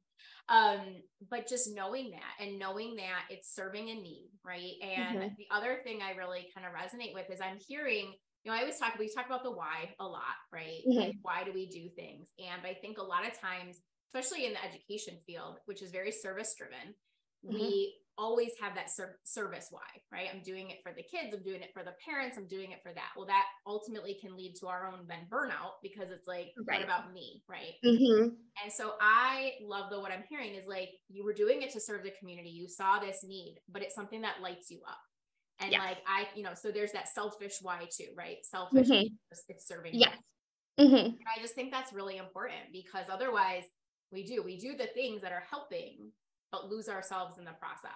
Um, 0.50 1.02
but 1.30 1.48
just 1.48 1.75
knowing 1.75 2.12
that 2.12 2.46
and 2.46 2.58
knowing 2.58 2.96
that 2.96 3.24
it's 3.30 3.54
serving 3.54 3.90
a 3.90 3.96
need, 3.96 4.30
right? 4.46 4.74
And 4.81 5.20
mm-hmm. 5.20 5.28
the 5.38 5.48
other 5.52 5.80
thing 5.84 6.00
I 6.02 6.18
really 6.18 6.48
kind 6.56 6.66
of 6.66 6.74
resonate 6.74 7.13
with 7.13 7.30
is 7.30 7.42
I'm 7.42 7.58
hearing, 7.68 8.13
you 8.44 8.52
know, 8.52 8.58
I 8.58 8.62
always 8.62 8.80
talk, 8.80 8.94
we 8.98 9.13
talk 9.13 9.25
about 9.25 9.44
the 9.44 9.52
why 9.52 9.94
a 10.00 10.06
lot, 10.06 10.22
right? 10.54 10.81
Mm-hmm. 10.88 11.00
Like 11.00 11.16
why 11.22 11.44
do 11.44 11.52
we 11.54 11.68
do 11.68 11.90
things? 11.96 12.30
And 12.40 12.66
I 12.66 12.75
think 12.75 12.98
a 12.98 13.03
lot 13.03 13.27
of 13.27 13.38
times, 13.38 13.82
especially 14.08 14.46
in 14.46 14.54
the 14.54 14.64
education 14.64 15.16
field, 15.26 15.58
which 15.66 15.82
is 15.82 15.92
very 15.92 16.12
service 16.12 16.56
driven, 16.58 16.96
mm-hmm. 17.46 17.54
we 17.54 17.96
always 18.18 18.52
have 18.60 18.74
that 18.76 18.90
ser- 18.90 19.20
service 19.24 19.68
why, 19.70 19.86
right? 20.12 20.28
I'm 20.34 20.42
doing 20.42 20.72
it 20.72 20.78
for 20.82 20.92
the 20.92 21.04
kids, 21.04 21.36
I'm 21.36 21.44
doing 21.44 21.62
it 21.62 21.70
for 21.74 21.84
the 21.84 21.94
parents, 22.04 22.38
I'm 22.38 22.48
doing 22.48 22.72
it 22.72 22.80
for 22.82 22.92
that. 22.94 23.10
Well, 23.16 23.28
that 23.28 23.46
ultimately 23.66 24.18
can 24.20 24.36
lead 24.36 24.56
to 24.60 24.68
our 24.68 24.88
own 24.88 25.06
then 25.08 25.28
burnout 25.30 25.78
because 25.84 26.10
it's 26.10 26.28
like, 26.28 26.48
right. 26.68 26.80
what 26.80 26.84
about 26.84 27.14
me, 27.14 27.44
right? 27.48 27.76
Mm-hmm. 27.86 28.30
And 28.64 28.74
so 28.74 28.94
I 29.00 29.52
love 29.62 29.92
the 29.92 30.00
what 30.00 30.12
I'm 30.12 30.24
hearing 30.30 30.56
is 30.56 30.66
like 30.68 30.90
you 31.10 31.24
were 31.24 31.34
doing 31.34 31.62
it 31.62 31.72
to 31.74 31.80
serve 31.80 32.04
the 32.04 32.14
community, 32.20 32.50
you 32.50 32.68
saw 32.68 33.00
this 33.00 33.24
need, 33.24 33.60
but 33.70 33.84
it's 33.84 33.96
something 33.96 34.22
that 34.22 34.42
lights 34.42 34.72
you 34.72 34.80
up. 34.88 34.98
And 35.60 35.72
yes. 35.72 35.82
like 35.82 35.98
I, 36.08 36.28
you 36.36 36.44
know, 36.44 36.54
so 36.54 36.72
there's 36.72 36.92
that 36.94 37.08
selfish 37.08 37.60
why 37.62 37.88
too, 37.92 38.08
right? 38.16 38.38
Selfish, 38.44 38.90
mm-hmm. 38.90 39.14
it's 39.50 39.68
serving. 39.68 39.94
Yes. 39.94 40.18
Mm-hmm. 40.80 40.96
And 40.96 41.26
I 41.36 41.42
just 41.42 41.56
think 41.56 41.72
that's 41.72 41.92
really 41.94 42.18
important 42.18 42.72
because 42.72 43.06
otherwise 43.12 43.64
we 44.12 44.24
do, 44.24 44.42
we 44.44 44.58
do 44.58 44.76
the 44.76 44.88
things 44.88 45.22
that 45.22 45.32
are 45.32 45.44
helping 45.50 46.12
but 46.52 46.70
lose 46.70 46.88
ourselves 46.88 47.38
in 47.38 47.46
the 47.46 47.52
process. 47.52 47.92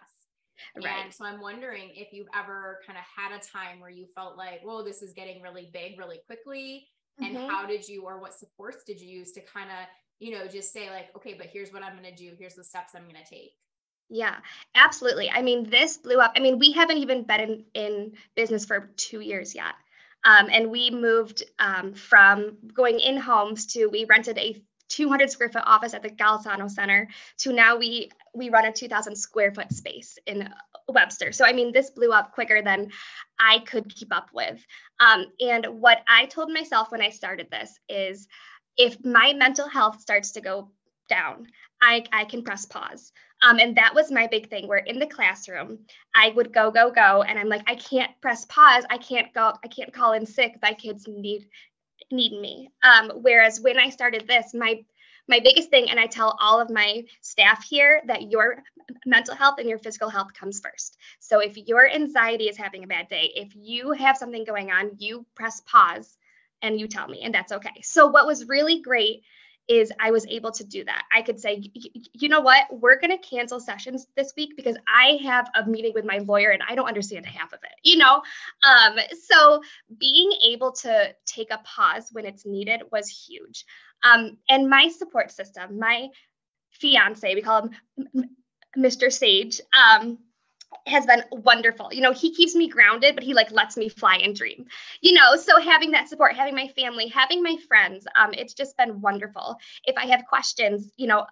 Right. 0.75 1.03
And 1.03 1.13
so 1.13 1.25
I'm 1.25 1.41
wondering 1.41 1.89
if 1.95 2.13
you've 2.13 2.27
ever 2.37 2.79
kind 2.85 2.97
of 2.97 3.05
had 3.15 3.31
a 3.31 3.41
time 3.41 3.79
where 3.79 3.89
you 3.89 4.05
felt 4.13 4.37
like, 4.37 4.61
whoa, 4.63 4.83
this 4.83 5.01
is 5.01 5.13
getting 5.13 5.41
really 5.41 5.69
big 5.73 5.97
really 5.97 6.19
quickly. 6.27 6.87
Mm-hmm. 7.21 7.35
And 7.35 7.49
how 7.49 7.65
did 7.65 7.87
you, 7.87 8.03
or 8.03 8.19
what 8.19 8.33
supports 8.33 8.83
did 8.85 8.99
you 8.99 9.07
use 9.07 9.31
to 9.33 9.41
kind 9.41 9.69
of, 9.69 9.87
you 10.19 10.37
know, 10.37 10.47
just 10.47 10.71
say, 10.71 10.89
like, 10.89 11.07
okay, 11.15 11.33
but 11.33 11.47
here's 11.47 11.73
what 11.73 11.83
I'm 11.83 11.97
going 11.97 12.13
to 12.13 12.15
do. 12.15 12.33
Here's 12.37 12.55
the 12.55 12.63
steps 12.63 12.93
I'm 12.95 13.03
going 13.03 13.15
to 13.15 13.29
take. 13.29 13.53
Yeah, 14.09 14.35
absolutely. 14.75 15.31
I 15.31 15.41
mean, 15.41 15.69
this 15.69 15.97
blew 15.97 16.19
up. 16.19 16.33
I 16.35 16.41
mean, 16.41 16.59
we 16.59 16.73
haven't 16.73 16.97
even 16.97 17.23
been 17.23 17.39
in, 17.39 17.65
in 17.73 18.11
business 18.35 18.65
for 18.65 18.91
two 18.97 19.21
years 19.21 19.55
yet. 19.55 19.73
Um, 20.23 20.49
and 20.51 20.69
we 20.69 20.91
moved 20.91 21.43
um, 21.57 21.93
from 21.93 22.57
going 22.73 22.99
in 22.99 23.17
homes 23.17 23.67
to 23.73 23.87
we 23.87 24.05
rented 24.05 24.37
a 24.37 24.61
200 24.91 25.31
square 25.31 25.49
foot 25.49 25.63
office 25.65 25.93
at 25.93 26.03
the 26.03 26.09
Golisano 26.09 26.69
Center 26.69 27.07
to 27.39 27.53
now 27.53 27.77
we 27.77 28.09
we 28.33 28.49
run 28.49 28.65
a 28.65 28.71
2000 28.71 29.15
square 29.15 29.51
foot 29.51 29.71
space 29.71 30.17
in 30.25 30.49
Webster. 30.87 31.31
So 31.31 31.45
I 31.45 31.53
mean 31.53 31.71
this 31.71 31.89
blew 31.89 32.11
up 32.11 32.33
quicker 32.33 32.61
than 32.61 32.91
I 33.39 33.59
could 33.59 33.93
keep 33.93 34.13
up 34.13 34.29
with. 34.33 34.63
Um, 34.99 35.25
and 35.39 35.65
what 35.81 35.99
I 36.07 36.25
told 36.25 36.51
myself 36.51 36.91
when 36.91 37.01
I 37.01 37.09
started 37.09 37.47
this 37.49 37.79
is 37.89 38.27
if 38.77 39.03
my 39.03 39.33
mental 39.33 39.67
health 39.67 40.01
starts 40.01 40.31
to 40.31 40.41
go 40.41 40.71
down, 41.09 41.47
I, 41.81 42.03
I 42.11 42.25
can 42.25 42.43
press 42.43 42.65
pause. 42.65 43.11
Um, 43.43 43.59
and 43.59 43.75
that 43.77 43.95
was 43.95 44.11
my 44.11 44.27
big 44.27 44.49
thing 44.49 44.67
where 44.67 44.77
in 44.77 44.99
the 44.99 45.07
classroom, 45.07 45.79
I 46.13 46.29
would 46.35 46.53
go, 46.53 46.69
go, 46.69 46.91
go. 46.91 47.23
And 47.23 47.39
I'm 47.39 47.49
like, 47.49 47.63
I 47.67 47.75
can't 47.75 48.11
press 48.21 48.45
pause. 48.45 48.85
I 48.89 48.97
can't 48.97 49.33
go, 49.33 49.53
I 49.63 49.67
can't 49.67 49.91
call 49.91 50.13
in 50.13 50.25
sick. 50.25 50.55
My 50.61 50.73
kids 50.73 51.07
need 51.07 51.47
need 52.11 52.39
me. 52.39 52.69
Um, 52.83 53.11
whereas 53.21 53.61
when 53.61 53.77
I 53.77 53.89
started 53.89 54.27
this, 54.27 54.53
my 54.53 54.83
my 55.27 55.39
biggest 55.39 55.69
thing, 55.69 55.89
and 55.89 55.99
I 55.99 56.07
tell 56.07 56.35
all 56.41 56.59
of 56.59 56.69
my 56.69 57.03
staff 57.21 57.63
here 57.63 58.01
that 58.07 58.31
your 58.31 58.63
mental 59.05 59.35
health 59.35 59.59
and 59.59 59.69
your 59.69 59.77
physical 59.77 60.09
health 60.09 60.33
comes 60.33 60.59
first. 60.59 60.97
So 61.19 61.39
if 61.39 61.55
your 61.55 61.87
anxiety 61.87 62.45
is 62.45 62.57
having 62.57 62.83
a 62.83 62.87
bad 62.87 63.07
day, 63.07 63.31
if 63.35 63.53
you 63.55 63.91
have 63.91 64.17
something 64.17 64.43
going 64.43 64.71
on, 64.71 64.91
you 64.97 65.25
press 65.35 65.61
pause 65.61 66.17
and 66.61 66.79
you 66.79 66.87
tell 66.87 67.07
me, 67.07 67.21
and 67.21 67.33
that's 67.33 67.51
okay. 67.51 67.81
So 67.83 68.07
what 68.07 68.25
was 68.25 68.47
really 68.47 68.81
great 68.81 69.23
is 69.67 69.91
I 69.99 70.11
was 70.11 70.25
able 70.27 70.51
to 70.51 70.63
do 70.63 70.83
that. 70.85 71.03
I 71.13 71.21
could 71.21 71.39
say, 71.39 71.63
you 72.13 72.29
know 72.29 72.41
what, 72.41 72.65
we're 72.71 72.99
going 72.99 73.11
to 73.11 73.17
cancel 73.17 73.59
sessions 73.59 74.07
this 74.15 74.33
week 74.35 74.53
because 74.55 74.75
I 74.87 75.19
have 75.23 75.49
a 75.55 75.65
meeting 75.65 75.93
with 75.93 76.05
my 76.05 76.17
lawyer 76.19 76.49
and 76.49 76.61
I 76.67 76.75
don't 76.75 76.87
understand 76.87 77.25
half 77.25 77.53
of 77.53 77.59
it, 77.63 77.71
you 77.83 77.97
know? 77.97 78.21
Um, 78.63 78.97
so 79.27 79.61
being 79.97 80.31
able 80.45 80.71
to 80.73 81.15
take 81.25 81.51
a 81.51 81.59
pause 81.59 82.09
when 82.11 82.25
it's 82.25 82.45
needed 82.45 82.81
was 82.91 83.09
huge. 83.09 83.65
Um, 84.03 84.37
and 84.49 84.69
my 84.69 84.89
support 84.89 85.31
system, 85.31 85.79
my 85.79 86.09
fiance, 86.71 87.33
we 87.33 87.41
call 87.41 87.69
him 87.95 88.29
Mr. 88.77 89.11
Sage, 89.11 89.61
um, 89.73 90.17
has 90.87 91.05
been 91.05 91.23
wonderful. 91.31 91.93
You 91.93 92.01
know, 92.01 92.11
he 92.11 92.33
keeps 92.33 92.55
me 92.55 92.67
grounded, 92.67 93.15
but 93.15 93.23
he 93.23 93.33
like 93.33 93.51
lets 93.51 93.77
me 93.77 93.89
fly 93.89 94.17
and 94.17 94.35
dream. 94.35 94.65
You 95.01 95.13
know, 95.13 95.35
so 95.35 95.59
having 95.59 95.91
that 95.91 96.09
support, 96.09 96.35
having 96.35 96.55
my 96.55 96.67
family, 96.69 97.07
having 97.07 97.43
my 97.43 97.57
friends, 97.67 98.07
um, 98.15 98.33
it's 98.33 98.53
just 98.53 98.77
been 98.77 99.01
wonderful. 99.01 99.57
If 99.85 99.97
I 99.97 100.05
have 100.07 100.25
questions, 100.27 100.91
you 100.97 101.07
know, 101.07 101.25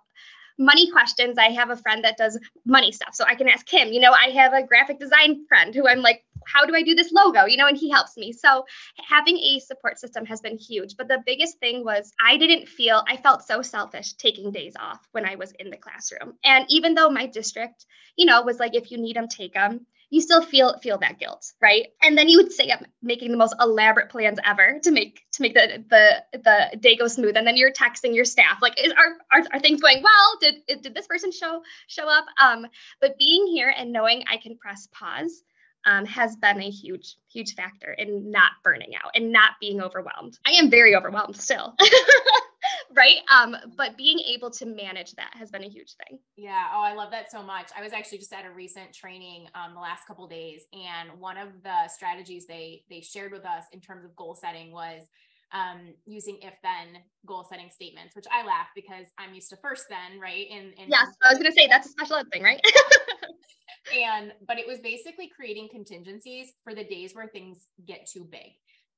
money 0.59 0.91
questions, 0.91 1.37
I 1.37 1.49
have 1.51 1.69
a 1.69 1.77
friend 1.77 2.03
that 2.03 2.17
does 2.17 2.37
money 2.65 2.91
stuff. 2.91 3.15
So 3.15 3.23
I 3.25 3.35
can 3.35 3.47
ask 3.47 3.67
him. 3.67 3.93
You 3.93 4.01
know, 4.01 4.11
I 4.11 4.29
have 4.31 4.53
a 4.53 4.67
graphic 4.67 4.99
design 4.99 5.45
friend 5.47 5.73
who 5.73 5.87
I'm 5.87 6.01
like, 6.01 6.23
how 6.45 6.65
do 6.65 6.75
I 6.75 6.83
do 6.83 6.95
this 6.95 7.11
logo? 7.11 7.45
You 7.45 7.57
know, 7.57 7.67
and 7.67 7.77
he 7.77 7.89
helps 7.89 8.17
me. 8.17 8.33
So 8.33 8.65
having 9.07 9.37
a 9.37 9.59
support 9.59 9.99
system 9.99 10.25
has 10.25 10.41
been 10.41 10.57
huge. 10.57 10.97
But 10.97 11.07
the 11.07 11.23
biggest 11.25 11.59
thing 11.59 11.83
was 11.83 12.11
I 12.23 12.37
didn't 12.37 12.67
feel, 12.67 13.03
I 13.07 13.17
felt 13.17 13.43
so 13.43 13.61
selfish 13.61 14.13
taking 14.13 14.51
days 14.51 14.73
off 14.79 14.99
when 15.11 15.25
I 15.25 15.35
was 15.35 15.51
in 15.59 15.69
the 15.69 15.77
classroom. 15.77 16.33
And 16.43 16.65
even 16.69 16.95
though 16.95 17.09
my 17.09 17.27
district, 17.27 17.85
you 18.15 18.25
know, 18.25 18.41
was 18.41 18.59
like, 18.59 18.75
if 18.75 18.91
you 18.91 18.97
need 18.97 19.15
them, 19.15 19.27
take 19.27 19.53
them 19.53 19.85
you 20.09 20.21
still 20.21 20.41
feel 20.41 20.77
feel 20.79 20.97
that 20.99 21.19
guilt, 21.19 21.53
right? 21.61 21.87
And 22.01 22.17
then 22.17 22.29
you 22.29 22.37
would 22.37 22.51
say 22.51 22.71
I'm 22.71 22.85
making 23.01 23.31
the 23.31 23.37
most 23.37 23.55
elaborate 23.59 24.09
plans 24.09 24.39
ever 24.43 24.79
to 24.83 24.91
make 24.91 25.23
to 25.33 25.41
make 25.41 25.53
the 25.53 25.83
the 25.89 26.39
the 26.39 26.77
day 26.77 26.95
go 26.95 27.07
smooth, 27.07 27.37
and 27.37 27.45
then 27.45 27.57
you're 27.57 27.71
texting 27.71 28.15
your 28.15 28.25
staff 28.25 28.59
like, 28.61 28.79
is, 28.83 28.91
are, 28.93 29.17
are 29.31 29.45
are 29.53 29.59
things 29.59 29.81
going 29.81 30.01
well? 30.03 30.37
Did 30.41 30.81
did 30.81 30.95
this 30.95 31.07
person 31.07 31.31
show 31.31 31.61
show 31.87 32.09
up? 32.09 32.25
Um, 32.39 32.65
but 33.01 33.17
being 33.17 33.47
here 33.47 33.73
and 33.75 33.91
knowing 33.91 34.23
I 34.27 34.37
can 34.37 34.57
press 34.57 34.87
pause 34.91 35.43
um, 35.85 36.05
has 36.05 36.35
been 36.35 36.61
a 36.61 36.69
huge, 36.69 37.15
huge 37.31 37.55
factor 37.55 37.93
in 37.93 38.31
not 38.31 38.51
burning 38.63 38.93
out 38.95 39.11
and 39.15 39.31
not 39.31 39.51
being 39.59 39.81
overwhelmed. 39.81 40.37
I 40.45 40.51
am 40.51 40.69
very 40.69 40.95
overwhelmed 40.95 41.37
still. 41.37 41.75
right? 42.95 43.17
Um, 43.33 43.55
but 43.77 43.97
being 43.97 44.19
able 44.19 44.49
to 44.51 44.65
manage 44.65 45.13
that 45.13 45.31
has 45.33 45.51
been 45.51 45.63
a 45.63 45.69
huge 45.69 45.93
thing. 45.93 46.19
Yeah. 46.35 46.67
Oh, 46.73 46.81
I 46.81 46.93
love 46.93 47.11
that 47.11 47.31
so 47.31 47.41
much. 47.41 47.69
I 47.77 47.81
was 47.81 47.93
actually 47.93 48.17
just 48.17 48.33
at 48.33 48.45
a 48.45 48.51
recent 48.51 48.93
training 48.93 49.47
um, 49.55 49.73
the 49.73 49.79
last 49.79 50.05
couple 50.07 50.27
days, 50.27 50.63
and 50.73 51.19
one 51.19 51.37
of 51.37 51.49
the 51.63 51.87
strategies 51.87 52.45
they 52.45 52.83
they 52.89 53.01
shared 53.01 53.31
with 53.31 53.45
us 53.45 53.65
in 53.71 53.79
terms 53.79 54.05
of 54.05 54.15
goal 54.15 54.35
setting 54.35 54.71
was 54.71 55.03
um, 55.51 55.93
using 56.05 56.39
if 56.41 56.53
then 56.61 57.01
goal 57.25 57.45
setting 57.49 57.69
statements, 57.71 58.15
which 58.15 58.25
I 58.31 58.45
laugh 58.45 58.67
because 58.75 59.07
I'm 59.17 59.33
used 59.33 59.49
to 59.49 59.57
first 59.57 59.85
then, 59.89 60.19
right? 60.19 60.45
And, 60.51 60.73
and 60.79 60.89
yes, 60.89 61.07
I 61.23 61.29
was 61.29 61.39
going 61.39 61.51
to 61.51 61.57
say 61.57 61.67
that's 61.67 61.87
a 61.87 61.91
special 61.91 62.17
ed 62.17 62.27
thing, 62.31 62.43
right? 62.43 62.61
and 63.95 64.33
but 64.47 64.57
it 64.57 64.67
was 64.67 64.79
basically 64.79 65.29
creating 65.33 65.69
contingencies 65.69 66.53
for 66.63 66.73
the 66.73 66.83
days 66.83 67.13
where 67.13 67.27
things 67.27 67.67
get 67.85 68.07
too 68.07 68.27
big. 68.29 68.51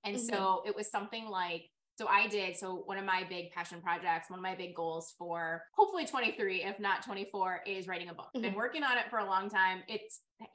And 0.03 0.15
mm-hmm. 0.15 0.33
so 0.33 0.63
it 0.65 0.75
was 0.75 0.89
something 0.89 1.27
like 1.29 1.63
so 1.97 2.07
I 2.07 2.27
did. 2.27 2.57
So 2.57 2.83
one 2.85 2.97
of 2.97 3.05
my 3.05 3.23
big 3.29 3.51
passion 3.51 3.81
projects, 3.81 4.29
one 4.29 4.39
of 4.39 4.43
my 4.43 4.55
big 4.55 4.73
goals 4.73 5.13
for 5.19 5.63
hopefully 5.75 6.05
23, 6.05 6.63
if 6.63 6.79
not 6.79 7.03
24, 7.05 7.61
is 7.67 7.87
writing 7.87 8.09
a 8.09 8.13
book. 8.13 8.29
Mm-hmm. 8.35 8.41
Been 8.41 8.55
working 8.55 8.83
on 8.83 8.97
it 8.97 9.05
for 9.09 9.19
a 9.19 9.25
long 9.25 9.49
time. 9.49 9.83
It 9.87 10.01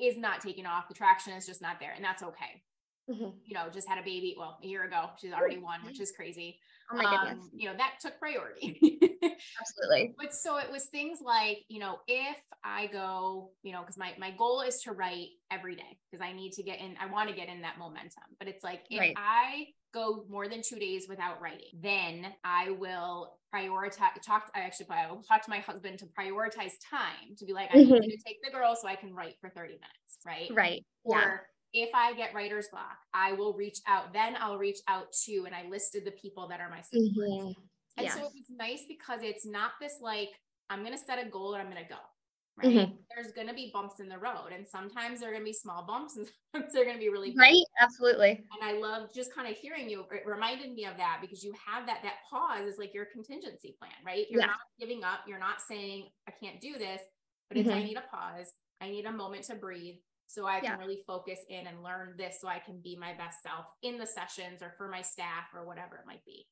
is 0.00 0.18
not 0.18 0.40
taking 0.40 0.66
off. 0.66 0.88
The 0.88 0.94
traction 0.94 1.34
is 1.34 1.46
just 1.46 1.62
not 1.62 1.78
there, 1.78 1.92
and 1.94 2.04
that's 2.04 2.22
okay. 2.22 2.62
Mm-hmm. 3.10 3.38
You 3.44 3.54
know, 3.54 3.68
just 3.72 3.88
had 3.88 3.98
a 3.98 4.02
baby. 4.02 4.34
Well, 4.36 4.58
a 4.62 4.66
year 4.66 4.84
ago, 4.84 5.10
she's 5.20 5.32
already 5.32 5.58
one, 5.58 5.84
which 5.84 6.00
is 6.00 6.12
crazy. 6.12 6.58
Oh 6.90 6.96
my 6.96 7.04
goodness. 7.04 7.44
Um, 7.44 7.50
you 7.54 7.68
know, 7.68 7.76
that 7.76 7.94
took 8.00 8.18
priority. 8.18 8.78
Absolutely. 9.60 10.14
But 10.18 10.34
so 10.34 10.56
it 10.56 10.70
was 10.70 10.86
things 10.86 11.18
like, 11.22 11.58
you 11.68 11.80
know, 11.80 11.98
if 12.06 12.36
I 12.64 12.86
go, 12.86 13.50
you 13.62 13.72
know, 13.72 13.80
because 13.80 13.98
my 13.98 14.12
my 14.18 14.30
goal 14.32 14.60
is 14.60 14.82
to 14.82 14.92
write 14.92 15.28
every 15.50 15.74
day 15.74 15.98
because 16.10 16.24
I 16.24 16.32
need 16.32 16.52
to 16.52 16.62
get 16.62 16.80
in, 16.80 16.94
I 17.00 17.06
want 17.10 17.28
to 17.28 17.34
get 17.34 17.48
in 17.48 17.62
that 17.62 17.78
momentum. 17.78 18.24
But 18.38 18.48
it's 18.48 18.62
like 18.62 18.82
if 18.90 19.00
right. 19.00 19.14
I 19.16 19.66
go 19.94 20.24
more 20.28 20.48
than 20.48 20.62
two 20.62 20.76
days 20.76 21.06
without 21.08 21.40
writing, 21.40 21.80
then 21.80 22.26
I 22.44 22.70
will 22.70 23.38
prioritize 23.54 24.20
talk 24.24 24.50
I 24.54 24.60
actually 24.60 24.86
I 24.90 25.10
will 25.10 25.22
talk 25.22 25.42
to 25.44 25.50
my 25.50 25.60
husband 25.60 25.98
to 26.00 26.06
prioritize 26.06 26.72
time 26.88 27.34
to 27.38 27.44
be 27.44 27.52
like, 27.52 27.70
I 27.72 27.78
mm-hmm. 27.78 27.94
need 27.94 28.10
to 28.10 28.22
take 28.24 28.42
the 28.44 28.50
girl 28.50 28.76
so 28.80 28.86
I 28.86 28.94
can 28.94 29.14
write 29.14 29.34
for 29.40 29.50
30 29.50 29.74
minutes. 29.74 30.18
Right. 30.24 30.50
Right. 30.52 30.84
Or 31.04 31.18
yeah 31.18 31.36
if 31.72 31.90
I 31.94 32.14
get 32.14 32.34
writer's 32.34 32.68
block, 32.70 32.98
I 33.12 33.32
will 33.32 33.54
reach 33.54 33.78
out. 33.86 34.12
Then 34.12 34.36
I'll 34.40 34.58
reach 34.58 34.78
out 34.88 35.12
to, 35.24 35.44
and 35.44 35.54
I 35.54 35.68
listed 35.68 36.04
the 36.04 36.12
people 36.12 36.48
that 36.48 36.60
are 36.60 36.70
my 36.70 36.80
supporters. 36.80 37.16
Mm-hmm. 37.18 37.60
And 37.98 38.06
yes. 38.06 38.14
so 38.14 38.20
it 38.20 38.32
was 38.34 38.50
nice 38.50 38.82
because 38.88 39.20
it's 39.22 39.46
not 39.46 39.72
this 39.80 39.94
like, 40.00 40.30
I'm 40.68 40.80
going 40.80 40.92
to 40.92 40.98
set 40.98 41.24
a 41.24 41.28
goal 41.28 41.54
and 41.54 41.62
I'm 41.62 41.72
going 41.72 41.82
to 41.82 41.88
go. 41.88 42.00
Right. 42.58 42.74
Mm-hmm. 42.74 42.92
There's 43.14 43.32
going 43.32 43.48
to 43.48 43.54
be 43.54 43.70
bumps 43.72 44.00
in 44.00 44.08
the 44.08 44.18
road. 44.18 44.48
And 44.54 44.66
sometimes 44.66 45.20
they're 45.20 45.30
going 45.30 45.42
to 45.42 45.46
be 45.46 45.52
small 45.52 45.84
bumps 45.86 46.16
and 46.16 46.26
sometimes 46.52 46.72
they're 46.72 46.84
going 46.84 46.96
to 46.96 47.00
be 47.00 47.10
really 47.10 47.30
big. 47.30 47.38
Right. 47.38 47.62
Absolutely. 47.80 48.30
And 48.30 48.62
I 48.62 48.78
love 48.80 49.08
just 49.14 49.34
kind 49.34 49.48
of 49.48 49.56
hearing 49.56 49.88
you. 49.90 50.04
It 50.10 50.26
reminded 50.26 50.72
me 50.72 50.86
of 50.86 50.96
that 50.96 51.18
because 51.20 51.44
you 51.44 51.52
have 51.66 51.86
that, 51.86 52.00
that 52.02 52.14
pause 52.30 52.66
is 52.66 52.78
like 52.78 52.94
your 52.94 53.06
contingency 53.06 53.76
plan, 53.78 53.92
right? 54.04 54.26
You're 54.30 54.40
yeah. 54.40 54.46
not 54.46 54.60
giving 54.80 55.04
up. 55.04 55.20
You're 55.26 55.38
not 55.38 55.60
saying, 55.66 56.08
I 56.28 56.32
can't 56.32 56.60
do 56.60 56.78
this, 56.78 57.02
but 57.48 57.58
it's, 57.58 57.68
mm-hmm. 57.68 57.78
I 57.78 57.82
need 57.82 57.96
a 57.96 58.04
pause. 58.14 58.52
I 58.80 58.88
need 58.88 59.06
a 59.06 59.12
moment 59.12 59.44
to 59.44 59.54
breathe 59.54 59.96
so 60.26 60.46
I 60.46 60.60
can 60.60 60.64
yeah. 60.64 60.78
really 60.78 61.00
focus 61.06 61.38
in 61.48 61.66
and 61.66 61.82
learn 61.82 62.14
this 62.18 62.40
so 62.40 62.48
I 62.48 62.58
can 62.58 62.80
be 62.82 62.96
my 62.96 63.14
best 63.14 63.42
self 63.42 63.66
in 63.82 63.98
the 63.98 64.06
sessions 64.06 64.62
or 64.62 64.74
for 64.76 64.88
my 64.88 65.02
staff 65.02 65.46
or 65.54 65.66
whatever 65.66 65.96
it 65.96 66.06
might 66.06 66.24
be. 66.24 66.46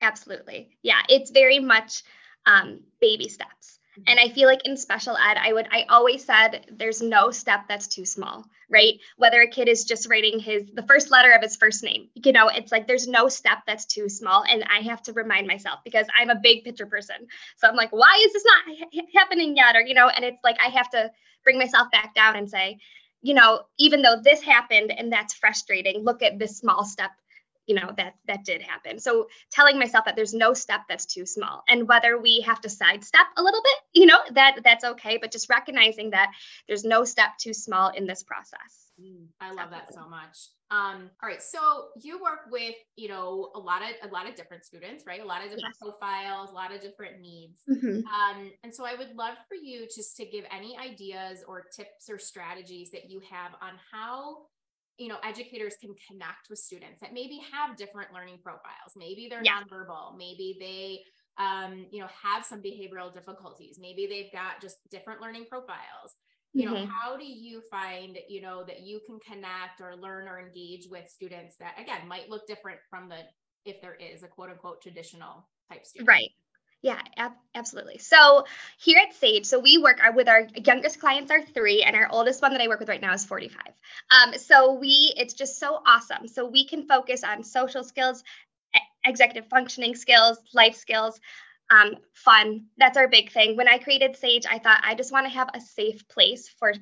Absolutely. 0.00 0.78
Yeah, 0.82 1.00
it's 1.08 1.30
very 1.30 1.58
much 1.58 2.02
um, 2.46 2.80
baby 3.00 3.28
steps. 3.28 3.78
And 4.06 4.18
mm-hmm. 4.18 4.30
I 4.30 4.34
feel 4.34 4.48
like 4.48 4.64
in 4.64 4.76
special 4.76 5.16
ed, 5.16 5.36
I 5.36 5.52
would, 5.52 5.66
I 5.70 5.84
always 5.88 6.24
said 6.24 6.66
there's 6.70 7.02
no 7.02 7.30
step 7.30 7.64
that's 7.68 7.88
too 7.88 8.04
small, 8.04 8.44
right? 8.70 8.94
Whether 9.16 9.40
a 9.40 9.48
kid 9.48 9.68
is 9.68 9.84
just 9.84 10.08
writing 10.08 10.38
his, 10.38 10.64
the 10.72 10.84
first 10.84 11.10
letter 11.10 11.32
of 11.32 11.42
his 11.42 11.56
first 11.56 11.82
name, 11.82 12.08
you 12.14 12.32
know, 12.32 12.48
it's 12.48 12.70
like 12.70 12.86
there's 12.86 13.08
no 13.08 13.28
step 13.28 13.58
that's 13.66 13.86
too 13.86 14.08
small. 14.08 14.44
And 14.48 14.64
I 14.64 14.82
have 14.82 15.02
to 15.04 15.12
remind 15.12 15.46
myself 15.46 15.80
because 15.84 16.06
I'm 16.18 16.30
a 16.30 16.40
big 16.40 16.64
picture 16.64 16.86
person. 16.86 17.16
So 17.56 17.68
I'm 17.68 17.76
like, 17.76 17.90
why 17.90 18.22
is 18.24 18.32
this 18.32 18.44
not 18.44 19.04
happening 19.14 19.56
yet? 19.56 19.74
Or, 19.74 19.80
you 19.80 19.94
know, 19.94 20.08
and 20.08 20.24
it's 20.24 20.42
like 20.44 20.58
I 20.64 20.68
have 20.70 20.90
to 20.90 21.10
bring 21.42 21.58
myself 21.58 21.90
back 21.90 22.14
down 22.14 22.36
and 22.36 22.48
say, 22.48 22.78
you 23.22 23.34
know, 23.34 23.62
even 23.78 24.02
though 24.02 24.16
this 24.22 24.42
happened 24.42 24.92
and 24.96 25.12
that's 25.12 25.34
frustrating, 25.34 26.04
look 26.04 26.22
at 26.22 26.38
this 26.38 26.58
small 26.58 26.84
step, 26.84 27.10
you 27.66 27.74
know, 27.74 27.92
that 27.96 28.14
that 28.26 28.44
did 28.44 28.62
happen. 28.62 28.98
So 28.98 29.28
telling 29.50 29.78
myself 29.78 30.04
that 30.04 30.16
there's 30.16 30.34
no 30.34 30.54
step 30.54 30.82
that's 30.88 31.06
too 31.06 31.26
small. 31.26 31.62
And 31.68 31.88
whether 31.88 32.18
we 32.18 32.42
have 32.42 32.60
to 32.62 32.68
sidestep 32.68 33.26
a 33.36 33.42
little 33.42 33.62
bit, 33.62 34.00
you 34.00 34.06
know, 34.06 34.18
that 34.32 34.60
that's 34.64 34.84
okay, 34.84 35.18
but 35.20 35.32
just 35.32 35.50
recognizing 35.50 36.10
that 36.10 36.30
there's 36.66 36.84
no 36.84 37.04
step 37.04 37.30
too 37.38 37.54
small 37.54 37.90
in 37.90 38.06
this 38.06 38.22
process. 38.22 38.92
Mm, 39.00 39.26
I 39.40 39.52
love 39.52 39.70
that 39.70 39.92
so 39.92 40.08
much. 40.08 40.36
Um, 40.70 41.10
all 41.22 41.28
right. 41.28 41.42
So 41.42 41.88
you 42.02 42.20
work 42.22 42.40
with, 42.50 42.74
you 42.96 43.08
know, 43.08 43.50
a 43.54 43.58
lot 43.58 43.80
of 43.82 44.08
a 44.08 44.12
lot 44.12 44.28
of 44.28 44.34
different 44.34 44.66
students, 44.66 45.04
right? 45.06 45.22
A 45.22 45.24
lot 45.24 45.38
of 45.38 45.50
different 45.50 45.74
yes. 45.74 45.78
profiles, 45.80 46.50
a 46.50 46.54
lot 46.54 46.74
of 46.74 46.82
different 46.82 47.20
needs. 47.20 47.62
Mm-hmm. 47.68 48.06
Um, 48.06 48.52
and 48.62 48.74
so 48.74 48.84
I 48.84 48.94
would 48.94 49.16
love 49.16 49.36
for 49.48 49.54
you 49.54 49.86
just 49.94 50.16
to 50.18 50.26
give 50.26 50.44
any 50.54 50.76
ideas 50.76 51.42
or 51.48 51.64
tips 51.74 52.10
or 52.10 52.18
strategies 52.18 52.90
that 52.90 53.10
you 53.10 53.20
have 53.30 53.52
on 53.62 53.72
how 53.90 54.48
you 54.98 55.08
know 55.08 55.16
educators 55.24 55.76
can 55.80 55.94
connect 56.06 56.50
with 56.50 56.58
students 56.58 57.00
that 57.00 57.14
maybe 57.14 57.40
have 57.52 57.76
different 57.76 58.12
learning 58.12 58.38
profiles 58.42 58.94
maybe 58.96 59.28
they're 59.30 59.42
yeah. 59.44 59.60
nonverbal 59.62 60.16
maybe 60.18 60.56
they 60.58 61.00
um, 61.42 61.86
you 61.92 62.00
know 62.00 62.08
have 62.20 62.44
some 62.44 62.60
behavioral 62.60 63.14
difficulties 63.14 63.78
maybe 63.80 64.06
they've 64.06 64.32
got 64.32 64.60
just 64.60 64.76
different 64.90 65.20
learning 65.20 65.46
profiles 65.48 66.16
you 66.54 66.66
know 66.66 66.74
mm-hmm. 66.74 66.90
how 66.90 67.16
do 67.16 67.24
you 67.24 67.62
find 67.70 68.18
you 68.28 68.40
know 68.40 68.64
that 68.64 68.80
you 68.80 69.00
can 69.06 69.18
connect 69.20 69.80
or 69.80 69.96
learn 69.96 70.28
or 70.28 70.40
engage 70.40 70.86
with 70.90 71.08
students 71.08 71.56
that 71.56 71.74
again 71.78 72.06
might 72.08 72.28
look 72.30 72.46
different 72.46 72.78
from 72.88 73.08
the 73.08 73.18
if 73.64 73.80
there 73.80 73.94
is 73.94 74.22
a 74.22 74.28
quote 74.28 74.50
unquote 74.50 74.80
traditional 74.80 75.46
type 75.70 75.84
student 75.84 76.08
right 76.08 76.30
yeah, 76.80 77.00
ab- 77.16 77.32
absolutely. 77.56 77.98
So 77.98 78.44
here 78.78 79.00
at 79.00 79.12
Sage, 79.14 79.46
so 79.46 79.58
we 79.58 79.78
work 79.78 79.98
our, 80.00 80.12
with 80.12 80.28
our 80.28 80.46
youngest 80.64 81.00
clients 81.00 81.32
are 81.32 81.42
three, 81.42 81.82
and 81.82 81.96
our 81.96 82.08
oldest 82.08 82.40
one 82.40 82.52
that 82.52 82.60
I 82.60 82.68
work 82.68 82.78
with 82.78 82.88
right 82.88 83.00
now 83.00 83.12
is 83.14 83.24
45. 83.24 83.60
Um, 84.10 84.34
so 84.38 84.74
we, 84.74 85.12
it's 85.16 85.34
just 85.34 85.58
so 85.58 85.80
awesome. 85.84 86.28
So 86.28 86.46
we 86.46 86.66
can 86.66 86.86
focus 86.86 87.24
on 87.24 87.42
social 87.42 87.82
skills, 87.82 88.22
executive 89.04 89.50
functioning 89.50 89.96
skills, 89.96 90.38
life 90.54 90.76
skills, 90.76 91.18
Um, 91.70 91.96
fun. 92.14 92.66
That's 92.78 92.96
our 92.96 93.08
big 93.08 93.30
thing. 93.30 93.56
When 93.56 93.68
I 93.68 93.78
created 93.78 94.16
Sage, 94.16 94.46
I 94.50 94.58
thought 94.58 94.80
I 94.82 94.94
just 94.94 95.12
want 95.12 95.26
to 95.26 95.32
have 95.32 95.50
a 95.52 95.60
safe 95.60 96.08
place 96.08 96.48
for 96.48 96.72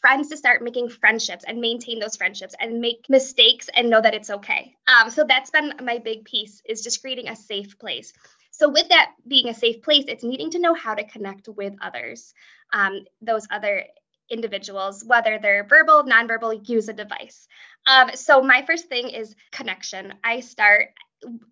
friends 0.00 0.28
to 0.28 0.36
start 0.36 0.62
making 0.62 0.90
friendships 0.90 1.44
and 1.46 1.60
maintain 1.60 1.98
those 1.98 2.16
friendships 2.16 2.54
and 2.60 2.80
make 2.80 3.06
mistakes 3.08 3.68
and 3.74 3.88
know 3.88 4.00
that 4.00 4.14
it's 4.14 4.30
okay. 4.30 4.74
Um, 4.86 5.10
so 5.10 5.24
that's 5.24 5.50
been 5.50 5.72
my 5.82 5.98
big 5.98 6.24
piece 6.24 6.60
is 6.68 6.82
just 6.82 7.00
creating 7.00 7.28
a 7.28 7.36
safe 7.36 7.78
place. 7.78 8.12
So 8.50 8.68
with 8.70 8.88
that 8.88 9.12
being 9.26 9.48
a 9.48 9.54
safe 9.54 9.82
place, 9.82 10.04
it's 10.08 10.24
needing 10.24 10.50
to 10.50 10.58
know 10.58 10.74
how 10.74 10.94
to 10.94 11.04
connect 11.04 11.48
with 11.48 11.74
others, 11.80 12.32
um, 12.72 13.04
those 13.20 13.46
other 13.50 13.84
individuals, 14.30 15.04
whether 15.04 15.38
they're 15.40 15.64
verbal, 15.64 16.04
nonverbal, 16.04 16.66
use 16.68 16.88
a 16.88 16.92
device. 16.92 17.46
Um, 17.86 18.10
so 18.14 18.42
my 18.42 18.64
first 18.66 18.86
thing 18.86 19.10
is 19.10 19.34
connection. 19.52 20.14
I 20.24 20.40
start 20.40 20.88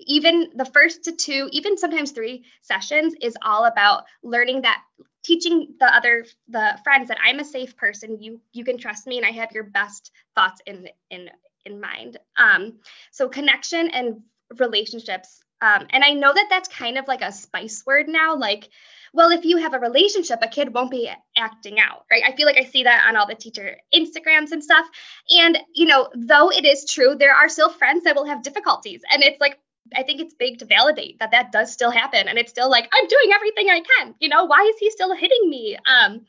even 0.01 0.51
the 0.55 0.65
first 0.65 1.05
to 1.05 1.13
two, 1.13 1.49
even 1.53 1.77
sometimes 1.77 2.13
three 2.13 2.45
sessions 2.63 3.15
is 3.21 3.37
all 3.43 3.65
about 3.65 4.05
learning 4.23 4.63
that 4.63 4.83
teaching 5.23 5.75
the 5.81 5.87
other 5.87 6.27
the 6.49 6.79
friends 6.85 7.09
that 7.09 7.19
I'm 7.25 7.41
a 7.41 7.45
safe 7.45 7.77
person. 7.77 8.21
You 8.21 8.41
you 8.53 8.65
can 8.65 8.79
trust 8.79 9.07
me 9.07 9.17
and 9.17 9.27
I 9.27 9.31
have 9.31 9.53
your 9.53 9.65
best 9.65 10.13
thoughts 10.35 10.61
in 10.67 10.89
in 11.11 11.31
in 11.65 11.81
mind. 11.81 12.19
Um, 12.37 12.75
so 13.11 13.29
connection 13.29 13.89
and 13.89 14.23
relationships. 14.59 15.41
Um, 15.61 15.87
and 15.91 16.05
I 16.05 16.11
know 16.11 16.33
that 16.33 16.49
that's 16.51 16.69
kind 16.69 16.99
of 16.99 17.09
like 17.09 17.23
a 17.23 17.33
spice 17.33 17.85
word 17.87 18.07
now, 18.07 18.37
like 18.37 18.69
well, 19.15 19.31
if 19.31 19.45
you 19.45 19.59
have 19.59 19.75
a 19.75 19.79
relationship, 19.79 20.41
a 20.43 20.49
kid 20.49 20.75
won't 20.75 20.91
be 20.91 21.09
acting 21.37 21.79
out, 21.79 22.05
right? 22.11 22.25
I 22.27 22.35
feel 22.35 22.47
like 22.47 22.59
I 22.59 22.65
see 22.65 22.83
that 22.83 23.07
on 23.07 23.17
all 23.17 23.29
the 23.29 23.37
teacher 23.37 23.77
Instagrams 23.95 24.51
and 24.51 24.63
stuff. 24.63 24.87
And, 25.31 25.57
you 25.73 25.87
know, 25.87 26.09
though 26.17 26.51
it 26.51 26.65
is 26.65 26.85
true, 26.91 27.15
there 27.15 27.33
are 27.33 27.49
still 27.49 27.71
friends 27.71 28.03
that 28.05 28.17
will 28.17 28.27
have 28.27 28.43
difficulties. 28.43 29.03
And 29.13 29.23
it's 29.23 29.41
like, 29.41 29.61
I 29.95 30.03
think 30.03 30.21
it's 30.21 30.35
big 30.35 30.59
to 30.59 30.65
validate 30.65 31.21
that 31.21 31.31
that 31.31 31.53
does 31.53 31.73
still 31.73 31.93
happen. 31.93 32.27
And 32.27 32.39
it's 32.39 32.51
still 32.51 32.69
like, 32.69 32.91
I'm 32.93 33.07
doing 33.07 33.31
everything 33.33 33.69
I 33.71 33.81
can. 33.81 34.17
You 34.19 34.31
know, 34.31 34.47
why 34.47 34.69
is 34.75 34.79
he 34.81 34.91
still 34.91 35.15
hitting 35.15 35.49
me? 35.49 35.79
Um, 35.87 36.23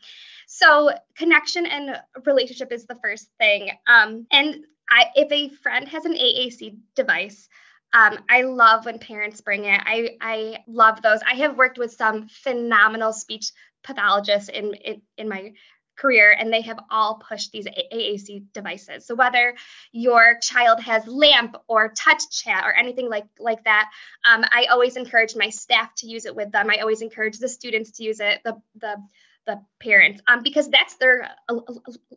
so 0.46 0.92
connection 1.16 1.66
and 1.66 2.00
relationship 2.24 2.72
is 2.72 2.86
the 2.86 3.00
first 3.02 3.30
thing. 3.40 3.72
Um, 3.88 4.28
and 4.32 4.64
I, 4.92 5.06
if 5.16 5.32
a 5.32 5.50
friend 5.56 5.88
has 5.88 6.06
an 6.06 6.14
AAC 6.14 6.78
device, 6.96 7.50
um, 7.96 8.20
I 8.30 8.42
love 8.42 8.86
when 8.86 9.00
parents 9.00 9.40
bring 9.40 9.66
it. 9.66 9.82
I 9.84 10.18
I 10.20 10.58
love 10.68 11.02
those. 11.02 11.20
I 11.26 11.36
have 11.36 11.58
worked 11.58 11.78
with 11.78 11.94
some 11.94 12.28
phenomenal 12.28 13.14
speech 13.14 13.52
pathologists 13.84 14.50
in 14.50 14.74
in, 14.74 15.02
in 15.18 15.30
my 15.30 15.54
career 15.98 16.36
and 16.38 16.52
they 16.52 16.62
have 16.62 16.80
all 16.92 17.22
pushed 17.28 17.54
these 17.54 17.68
AAC 17.68 18.44
devices. 18.54 19.06
So 19.06 19.16
whether 19.16 19.56
your 19.94 20.38
child 20.42 20.82
has 20.82 21.08
LAMP 21.08 21.56
or 21.70 21.94
touch 21.94 22.22
chat 22.32 22.66
or 22.66 22.76
anything 22.76 23.10
like 23.10 23.28
like 23.40 23.64
that, 23.64 23.90
um, 24.30 24.44
I 24.52 24.66
always 24.66 24.98
encourage 24.98 25.36
my 25.38 25.50
staff 25.50 25.96
to 26.00 26.08
use 26.08 26.26
it 26.26 26.36
with 26.36 26.52
them. 26.52 26.70
I 26.70 26.78
always 26.78 27.02
encourage 27.02 27.38
the 27.38 27.48
students 27.48 27.92
to 27.92 28.04
use 28.04 28.20
it. 28.20 28.42
The 28.44 28.62
the 28.76 28.98
the 29.46 29.62
parents 29.80 30.22
um, 30.28 30.42
because 30.44 30.70
that's 30.70 30.96
their 30.96 31.30
uh, 31.50 31.60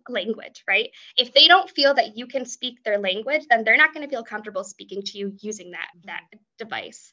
language 0.09 0.65
right? 0.67 0.91
If 1.17 1.33
they 1.33 1.49
don't 1.49 1.71
feel 1.71 1.95
that 1.95 2.17
you 2.17 2.27
can 2.27 2.47
speak 2.47 2.83
their 2.85 2.99
language 2.99 3.47
then 3.49 3.65
they're 3.65 3.77
not 3.77 3.95
going 3.95 4.07
to 4.07 4.11
feel 4.11 4.25
comfortable 4.25 4.65
speaking 4.65 5.03
to 5.03 5.19
you 5.19 5.33
using 5.41 5.73
that 5.73 5.89
that 6.05 6.23
device. 6.59 7.13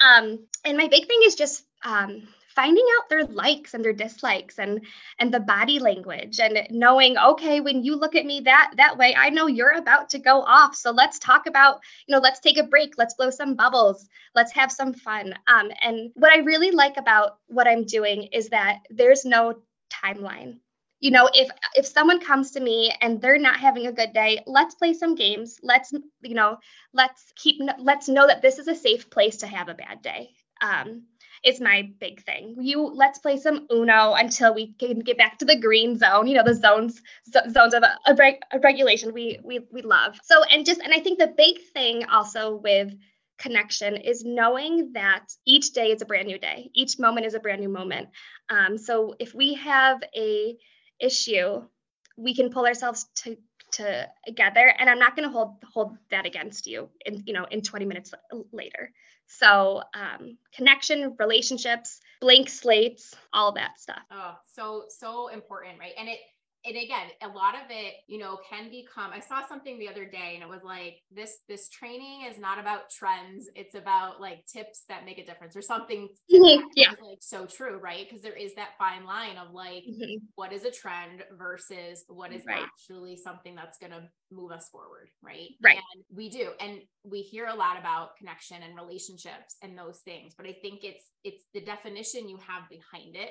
Um, 0.00 0.46
and 0.64 0.76
my 0.76 0.88
big 0.88 1.06
thing 1.06 1.20
is 1.24 1.36
just 1.36 1.64
um, 1.82 2.28
finding 2.56 2.84
out 2.98 3.08
their 3.08 3.26
likes 3.26 3.74
and 3.74 3.84
their 3.84 3.92
dislikes 3.92 4.58
and 4.58 4.80
and 5.20 5.32
the 5.32 5.40
body 5.40 5.78
language 5.78 6.40
and 6.40 6.66
knowing 6.70 7.16
okay 7.18 7.60
when 7.60 7.84
you 7.84 7.94
look 7.94 8.16
at 8.16 8.26
me 8.26 8.40
that 8.40 8.72
that 8.76 8.96
way 8.96 9.14
i 9.16 9.30
know 9.30 9.46
you're 9.46 9.76
about 9.76 10.10
to 10.10 10.18
go 10.18 10.42
off. 10.42 10.74
So 10.74 10.90
let's 10.90 11.18
talk 11.18 11.46
about 11.46 11.80
you 12.06 12.14
know 12.14 12.20
let's 12.20 12.40
take 12.40 12.58
a 12.58 12.64
break. 12.64 12.94
Let's 12.98 13.14
blow 13.14 13.30
some 13.30 13.54
bubbles. 13.54 14.08
Let's 14.34 14.52
have 14.52 14.72
some 14.72 14.92
fun. 14.92 15.34
Um, 15.46 15.70
and 15.80 16.10
what 16.14 16.32
i 16.32 16.38
really 16.38 16.70
like 16.70 16.96
about 16.96 17.38
what 17.46 17.68
i'm 17.68 17.84
doing 17.84 18.28
is 18.32 18.48
that 18.50 18.80
there's 18.90 19.24
no 19.24 19.54
timeline. 19.90 20.58
You 21.00 21.10
know 21.10 21.28
if 21.32 21.48
if 21.74 21.86
someone 21.86 22.20
comes 22.20 22.52
to 22.52 22.60
me 22.60 22.94
and 23.00 23.20
they're 23.20 23.38
not 23.38 23.60
having 23.60 23.86
a 23.86 23.92
good 23.92 24.12
day 24.12 24.42
let's 24.46 24.74
play 24.74 24.94
some 24.94 25.14
games. 25.14 25.58
Let's 25.62 25.92
you 26.22 26.34
know 26.34 26.58
let's 26.92 27.32
keep 27.36 27.60
let's 27.78 28.08
know 28.08 28.26
that 28.26 28.42
this 28.42 28.58
is 28.58 28.68
a 28.68 28.74
safe 28.74 29.10
place 29.10 29.38
to 29.38 29.46
have 29.46 29.68
a 29.68 29.74
bad 29.74 30.02
day. 30.02 30.30
Um, 30.60 31.02
is 31.44 31.60
my 31.60 31.90
big 32.00 32.24
thing. 32.24 32.56
You 32.60 32.84
let's 32.86 33.18
play 33.18 33.36
some 33.36 33.66
Uno 33.70 34.14
until 34.14 34.54
we 34.54 34.72
can 34.74 35.00
get 35.00 35.18
back 35.18 35.38
to 35.38 35.44
the 35.44 35.58
green 35.58 35.98
zone. 35.98 36.26
You 36.26 36.36
know, 36.36 36.44
the 36.44 36.54
zones 36.54 37.00
zones 37.50 37.74
of 37.74 37.82
a, 37.82 38.14
reg, 38.14 38.36
a 38.52 38.58
regulation 38.60 39.12
we 39.12 39.38
we 39.44 39.60
we 39.72 39.82
love. 39.82 40.18
So 40.24 40.42
and 40.44 40.64
just 40.64 40.80
and 40.80 40.92
I 40.92 41.00
think 41.00 41.18
the 41.18 41.32
big 41.36 41.56
thing 41.72 42.04
also 42.06 42.56
with 42.56 42.92
connection 43.38 43.96
is 43.96 44.24
knowing 44.24 44.92
that 44.94 45.26
each 45.46 45.72
day 45.72 45.90
is 45.92 46.02
a 46.02 46.06
brand 46.06 46.26
new 46.26 46.38
day. 46.38 46.70
Each 46.74 46.98
moment 46.98 47.26
is 47.26 47.34
a 47.34 47.40
brand 47.40 47.60
new 47.60 47.68
moment. 47.68 48.08
Um, 48.48 48.78
so 48.78 49.14
if 49.18 49.34
we 49.34 49.54
have 49.54 50.02
a 50.16 50.56
issue, 51.00 51.62
we 52.16 52.34
can 52.34 52.50
pull 52.50 52.66
ourselves 52.66 53.06
to 53.16 53.36
together 53.72 54.72
and 54.78 54.88
i'm 54.88 54.98
not 54.98 55.16
going 55.16 55.28
to 55.28 55.32
hold 55.32 55.56
hold 55.74 55.96
that 56.10 56.24
against 56.24 56.66
you 56.66 56.88
in 57.04 57.22
you 57.26 57.32
know 57.32 57.44
in 57.50 57.60
20 57.62 57.84
minutes 57.84 58.14
later 58.52 58.92
so, 59.26 59.82
um, 59.94 60.38
connection, 60.54 61.16
relationships, 61.18 62.00
blank 62.20 62.48
slates, 62.48 63.14
all 63.32 63.52
that 63.52 63.78
stuff. 63.78 64.02
Oh, 64.10 64.34
so, 64.46 64.84
so 64.88 65.28
important, 65.28 65.78
right? 65.78 65.92
And 65.98 66.08
it, 66.08 66.18
and 66.66 66.76
again, 66.76 67.08
a 67.22 67.28
lot 67.28 67.54
of 67.54 67.70
it, 67.70 67.94
you 68.08 68.18
know, 68.18 68.38
can 68.48 68.70
become. 68.70 69.10
I 69.12 69.20
saw 69.20 69.46
something 69.46 69.78
the 69.78 69.88
other 69.88 70.04
day, 70.04 70.32
and 70.34 70.42
it 70.42 70.48
was 70.48 70.62
like 70.64 71.02
this: 71.10 71.38
this 71.48 71.68
training 71.68 72.26
is 72.30 72.38
not 72.38 72.58
about 72.58 72.90
trends; 72.90 73.48
it's 73.54 73.74
about 73.74 74.20
like 74.20 74.44
tips 74.46 74.84
that 74.88 75.04
make 75.04 75.18
a 75.18 75.24
difference, 75.24 75.56
or 75.56 75.62
something. 75.62 76.08
Mm-hmm. 76.32 76.66
Yeah, 76.76 76.90
like 77.00 77.18
so 77.20 77.46
true, 77.46 77.78
right? 77.78 78.06
Because 78.06 78.22
there 78.22 78.36
is 78.36 78.54
that 78.56 78.70
fine 78.78 79.06
line 79.06 79.38
of 79.38 79.54
like, 79.54 79.84
mm-hmm. 79.84 80.18
what 80.34 80.52
is 80.52 80.64
a 80.64 80.70
trend 80.70 81.22
versus 81.38 82.04
what 82.08 82.32
is 82.32 82.44
right. 82.46 82.62
actually 82.62 83.16
something 83.16 83.54
that's 83.54 83.78
going 83.78 83.92
to 83.92 84.02
move 84.30 84.52
us 84.52 84.68
forward, 84.68 85.08
right? 85.22 85.50
Right. 85.62 85.78
And 85.94 86.04
we 86.14 86.28
do, 86.28 86.50
and 86.60 86.80
we 87.02 87.22
hear 87.22 87.46
a 87.46 87.54
lot 87.54 87.78
about 87.78 88.16
connection 88.18 88.62
and 88.62 88.76
relationships 88.76 89.56
and 89.62 89.78
those 89.78 90.00
things, 90.00 90.34
but 90.36 90.46
I 90.46 90.56
think 90.60 90.84
it's 90.84 91.12
it's 91.24 91.44
the 91.54 91.60
definition 91.60 92.28
you 92.28 92.36
have 92.38 92.68
behind 92.68 93.16
it 93.16 93.30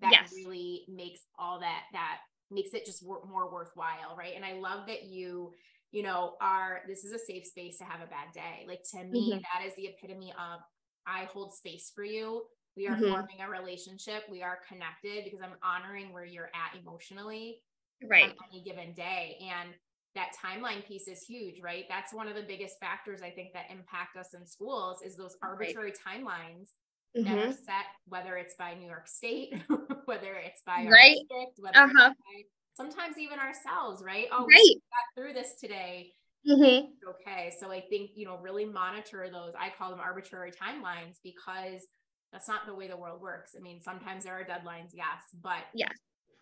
that 0.00 0.12
yes. 0.12 0.32
really 0.34 0.84
makes 0.88 1.20
all 1.38 1.60
that 1.60 1.82
that 1.92 2.18
makes 2.52 2.74
it 2.74 2.84
just 2.84 3.04
more 3.04 3.52
worthwhile 3.52 4.16
right? 4.16 4.34
And 4.36 4.44
i 4.44 4.54
love 4.54 4.86
that 4.86 5.04
you 5.04 5.52
you 5.90 6.02
know 6.02 6.34
are 6.40 6.80
this 6.88 7.04
is 7.04 7.12
a 7.12 7.18
safe 7.18 7.46
space 7.46 7.78
to 7.78 7.84
have 7.84 8.00
a 8.00 8.06
bad 8.06 8.32
day. 8.34 8.66
Like 8.66 8.82
to 8.92 9.04
me 9.04 9.32
mm-hmm. 9.32 9.40
that 9.40 9.66
is 9.66 9.74
the 9.76 9.86
epitome 9.86 10.32
of 10.32 10.60
i 11.06 11.24
hold 11.32 11.54
space 11.54 11.92
for 11.94 12.04
you. 12.04 12.42
We 12.76 12.88
are 12.88 12.96
mm-hmm. 12.96 13.10
forming 13.10 13.40
a 13.46 13.50
relationship. 13.50 14.22
We 14.30 14.42
are 14.42 14.58
connected 14.68 15.24
because 15.24 15.40
i'm 15.42 15.56
honoring 15.62 16.12
where 16.12 16.24
you're 16.24 16.50
at 16.54 16.78
emotionally 16.80 17.60
right. 18.08 18.24
on 18.24 18.34
any 18.52 18.62
given 18.62 18.94
day. 18.94 19.36
And 19.40 19.70
that 20.14 20.32
timeline 20.44 20.86
piece 20.86 21.08
is 21.08 21.22
huge 21.22 21.60
right? 21.62 21.84
That's 21.88 22.12
one 22.12 22.28
of 22.28 22.34
the 22.34 22.42
biggest 22.42 22.78
factors 22.80 23.20
i 23.22 23.30
think 23.30 23.52
that 23.52 23.70
impact 23.70 24.16
us 24.16 24.34
in 24.34 24.46
schools 24.46 25.02
is 25.04 25.16
those 25.16 25.36
arbitrary 25.42 25.92
right. 25.92 26.20
timelines 26.20 26.70
mm-hmm. 27.16 27.24
that 27.24 27.38
are 27.38 27.48
mm-hmm. 27.48 27.64
set, 27.64 27.86
whether 28.08 28.36
it's 28.36 28.54
by 28.58 28.74
New 28.74 28.86
York 28.86 29.08
State, 29.08 29.54
whether 30.04 30.34
it's 30.34 30.62
by 30.66 30.86
right. 30.90 31.16
district, 31.16 31.58
whether 31.58 31.78
uh-huh. 31.78 32.10
by, 32.10 32.42
sometimes 32.74 33.18
even 33.18 33.38
ourselves, 33.38 34.02
right? 34.04 34.26
Oh, 34.32 34.46
right. 34.46 34.48
we 34.48 34.80
got 34.90 35.22
through 35.22 35.34
this 35.34 35.54
today. 35.60 36.12
Mm-hmm. 36.48 36.86
Okay. 37.08 37.52
So 37.60 37.70
I 37.70 37.82
think, 37.88 38.10
you 38.14 38.26
know, 38.26 38.38
really 38.40 38.64
monitor 38.64 39.28
those, 39.30 39.52
I 39.58 39.70
call 39.76 39.90
them 39.90 40.00
arbitrary 40.00 40.50
timelines 40.50 41.18
because 41.22 41.86
that's 42.32 42.48
not 42.48 42.66
the 42.66 42.74
way 42.74 42.88
the 42.88 42.96
world 42.96 43.20
works. 43.20 43.52
I 43.56 43.62
mean, 43.62 43.80
sometimes 43.80 44.24
there 44.24 44.34
are 44.34 44.44
deadlines, 44.44 44.90
yes, 44.92 45.22
but 45.42 45.64
yes. 45.74 45.92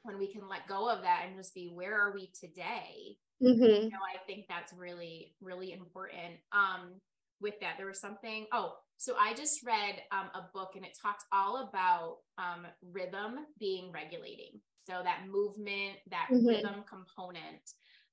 when 0.03 0.19
we 0.19 0.33
can 0.33 0.49
let 0.49 0.67
go 0.69 0.89
of 0.89 1.03
that 1.03 1.25
and 1.27 1.37
just 1.37 1.53
be, 1.55 1.71
where 1.75 1.99
are 2.01 2.15
we 2.15 2.31
today? 2.41 3.17
Mm-hmm. 3.43 3.63
You 3.63 3.91
know, 3.91 3.99
I 4.15 4.25
think 4.27 4.47
that's 4.49 4.73
really, 4.73 5.35
really 5.43 5.73
important. 5.73 6.37
Um, 6.53 6.93
with 7.41 7.55
that, 7.61 7.75
there 7.77 7.87
was 7.87 8.01
something, 8.01 8.47
oh, 8.53 8.75
so 9.01 9.15
I 9.19 9.33
just 9.33 9.65
read 9.65 10.03
um, 10.13 10.29
a 10.35 10.43
book 10.53 10.73
and 10.77 10.85
it 10.85 10.93
talked 11.01 11.25
all 11.33 11.67
about 11.67 12.19
um, 12.37 12.67
rhythm 12.93 13.47
being 13.59 13.91
regulating. 13.93 14.61
So 14.87 15.01
that 15.03 15.23
movement, 15.27 15.97
that 16.11 16.29
mm-hmm. 16.31 16.47
rhythm 16.47 16.85
component. 16.87 17.63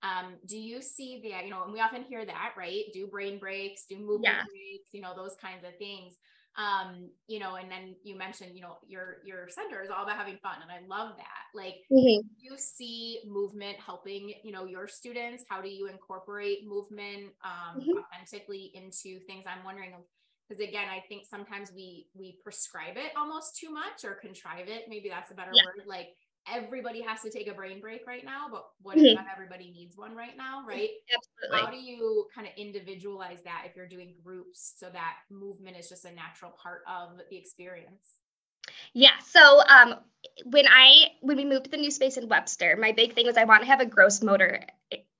Um, 0.01 0.35
do 0.47 0.57
you 0.57 0.81
see 0.81 1.19
the, 1.21 1.43
You 1.43 1.49
know, 1.49 1.63
and 1.65 1.73
we 1.73 1.81
often 1.81 2.03
hear 2.03 2.25
that, 2.25 2.53
right? 2.57 2.85
Do 2.93 3.05
brain 3.07 3.37
breaks, 3.37 3.83
do 3.89 3.97
movement 3.97 4.23
yeah. 4.23 4.43
breaks, 4.43 4.93
you 4.93 5.01
know, 5.01 5.13
those 5.13 5.35
kinds 5.41 5.65
of 5.65 5.77
things. 5.77 6.15
Um, 6.55 7.09
you 7.27 7.39
know, 7.39 7.55
and 7.55 7.69
then 7.69 7.95
you 8.03 8.17
mentioned, 8.17 8.55
you 8.55 8.61
know, 8.61 8.77
your 8.87 9.17
your 9.25 9.49
center 9.49 9.83
is 9.83 9.89
all 9.89 10.03
about 10.03 10.17
having 10.17 10.37
fun, 10.37 10.55
and 10.63 10.71
I 10.71 10.87
love 10.87 11.15
that. 11.17 11.45
Like, 11.53 11.83
mm-hmm. 11.91 12.27
you 12.39 12.57
see 12.57 13.19
movement 13.27 13.77
helping, 13.85 14.33
you 14.43 14.51
know, 14.51 14.65
your 14.65 14.87
students. 14.87 15.43
How 15.49 15.61
do 15.61 15.69
you 15.69 15.87
incorporate 15.87 16.65
movement 16.65 17.33
um, 17.43 17.81
mm-hmm. 17.81 17.99
authentically 17.99 18.71
into 18.73 19.19
things? 19.27 19.45
I'm 19.45 19.63
wondering 19.63 19.93
because 20.47 20.61
again 20.61 20.87
i 20.89 21.03
think 21.07 21.25
sometimes 21.25 21.71
we 21.75 22.07
we 22.13 22.37
prescribe 22.43 22.95
it 22.97 23.11
almost 23.17 23.57
too 23.57 23.69
much 23.69 24.03
or 24.03 24.13
contrive 24.13 24.67
it 24.67 24.83
maybe 24.87 25.09
that's 25.09 25.31
a 25.31 25.35
better 25.35 25.51
yeah. 25.53 25.63
word 25.65 25.87
like 25.87 26.09
everybody 26.53 27.01
has 27.01 27.21
to 27.21 27.29
take 27.29 27.47
a 27.47 27.53
brain 27.53 27.81
break 27.81 28.07
right 28.07 28.23
now 28.23 28.47
but 28.49 28.65
what 28.81 28.95
mm-hmm. 28.95 29.05
if 29.05 29.15
not 29.15 29.25
everybody 29.33 29.71
needs 29.71 29.97
one 29.97 30.15
right 30.15 30.37
now 30.37 30.63
right 30.65 30.91
Absolutely. 31.13 31.59
how 31.59 31.71
do 31.71 31.77
you 31.77 32.25
kind 32.33 32.47
of 32.47 32.53
individualize 32.57 33.43
that 33.43 33.63
if 33.65 33.75
you're 33.75 33.87
doing 33.87 34.13
groups 34.23 34.73
so 34.77 34.89
that 34.89 35.15
movement 35.29 35.75
is 35.77 35.89
just 35.89 36.05
a 36.05 36.11
natural 36.11 36.51
part 36.51 36.81
of 36.87 37.17
the 37.29 37.35
experience 37.35 38.19
Yeah. 38.93 39.17
So 39.23 39.61
um, 39.67 39.95
when 40.45 40.65
I 40.67 41.11
when 41.21 41.37
we 41.37 41.45
moved 41.45 41.65
to 41.65 41.71
the 41.71 41.77
new 41.77 41.91
space 41.91 42.17
in 42.17 42.27
Webster, 42.27 42.77
my 42.79 42.91
big 42.91 43.13
thing 43.13 43.25
was 43.25 43.37
I 43.37 43.43
want 43.43 43.61
to 43.61 43.67
have 43.67 43.79
a 43.79 43.85
gross 43.85 44.21
motor 44.21 44.61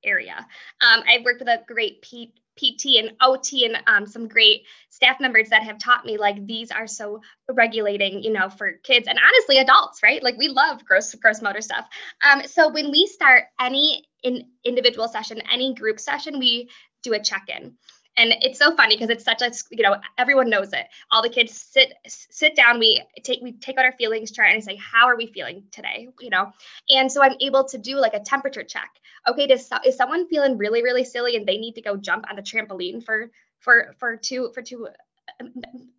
area. 0.04 0.46
Um, 0.82 1.04
I've 1.08 1.24
worked 1.24 1.40
with 1.40 1.50
a 1.50 1.64
great 1.68 2.02
P- 2.02 2.34
PT 2.58 2.98
and 2.98 3.14
OT 3.22 3.66
and 3.66 3.78
um, 3.88 4.06
some 4.06 4.28
great 4.28 4.64
staff 4.90 5.20
members 5.20 5.50
that 5.50 5.64
have 5.64 5.78
taught 5.78 6.06
me 6.06 6.18
like 6.18 6.46
these 6.46 6.72
are 6.72 6.88
so 6.88 7.22
regulating, 7.50 8.24
you 8.24 8.32
know, 8.32 8.50
for 8.50 8.74
kids 8.84 9.08
and 9.08 9.20
honestly 9.20 9.60
adults, 9.60 10.02
right? 10.04 10.24
Like 10.24 10.38
we 10.38 10.50
love 10.50 10.84
gross 10.86 11.14
gross 11.16 11.42
motor 11.42 11.62
stuff. 11.62 11.88
Um, 12.22 12.44
so 12.46 12.70
when 12.70 12.92
we 12.92 13.08
start 13.08 13.46
any 13.60 14.06
in 14.24 14.46
individual 14.64 15.08
session, 15.08 15.42
any 15.52 15.74
group 15.74 16.00
session, 16.00 16.40
we 16.40 16.70
do 17.04 17.14
a 17.14 17.20
check-in 17.20 17.76
and 18.18 18.34
it's 18.42 18.58
so 18.58 18.76
funny 18.76 18.96
because 18.96 19.10
it's 19.10 19.24
such 19.24 19.42
a 19.42 19.52
you 19.70 19.84
know 19.84 19.96
everyone 20.18 20.50
knows 20.50 20.74
it. 20.74 20.88
All 21.12 21.22
the 21.22 21.30
kids 21.30 21.54
sit 21.54 21.94
sit 22.08 22.56
down 22.56 22.80
we 22.80 23.02
take 23.24 23.42
we 23.42 23.54
take 23.54 23.78
out 23.78 23.86
our 23.86 23.94
feelings 23.94 24.32
chart 24.32 24.52
and 24.52 24.64
say 24.64 24.76
how 24.76 25.08
are 25.08 25.16
we 25.16 25.28
feeling 25.28 25.64
today? 25.72 26.10
you 26.20 26.30
know? 26.30 26.52
And 26.90 27.12
so 27.12 27.22
i'm 27.22 27.36
able 27.40 27.64
to 27.66 27.78
do 27.78 27.98
like 27.98 28.14
a 28.14 28.20
temperature 28.20 28.64
check. 28.64 28.90
Okay 29.28 29.48
does 29.48 29.70
is 29.86 29.96
someone 29.96 30.28
feeling 30.28 30.58
really 30.58 30.84
really 30.84 31.06
silly 31.06 31.36
and 31.36 31.46
they 31.46 31.58
need 31.58 31.76
to 31.76 31.82
go 31.82 31.96
jump 31.96 32.26
on 32.30 32.36
the 32.36 32.42
trampoline 32.42 33.04
for 33.04 33.32
for 33.60 33.96
for 34.00 34.18
two 34.18 34.52
for 34.54 34.62
two 34.62 34.88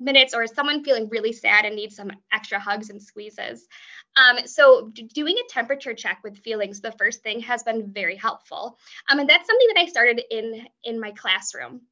minutes? 0.01 0.35
Or 0.35 0.43
is 0.43 0.53
someone 0.53 0.83
feeling 0.83 1.09
really 1.09 1.33
sad 1.33 1.65
and 1.65 1.77
needs 1.77 1.95
some 1.95 2.11
extra 2.33 2.59
hugs 2.59 2.91
and 2.91 3.01
squeezes? 3.01 3.69
Um, 4.17 4.47
so 4.47 4.91
doing 5.15 5.37
a 5.37 5.53
temperature 5.53 5.95
check 5.95 6.21
with 6.25 6.39
feelings 6.39 6.81
the 6.81 6.93
first 6.93 7.23
thing 7.23 7.41
has 7.41 7.63
been 7.63 7.93
very 7.93 8.17
helpful. 8.17 8.79
Um, 9.09 9.21
and 9.21 9.29
that's 9.29 9.47
something 9.47 9.69
that 9.75 9.81
i 9.81 9.87
started 9.87 10.23
in 10.31 10.67
in 10.83 10.99
my 10.99 11.13
classroom 11.13 11.83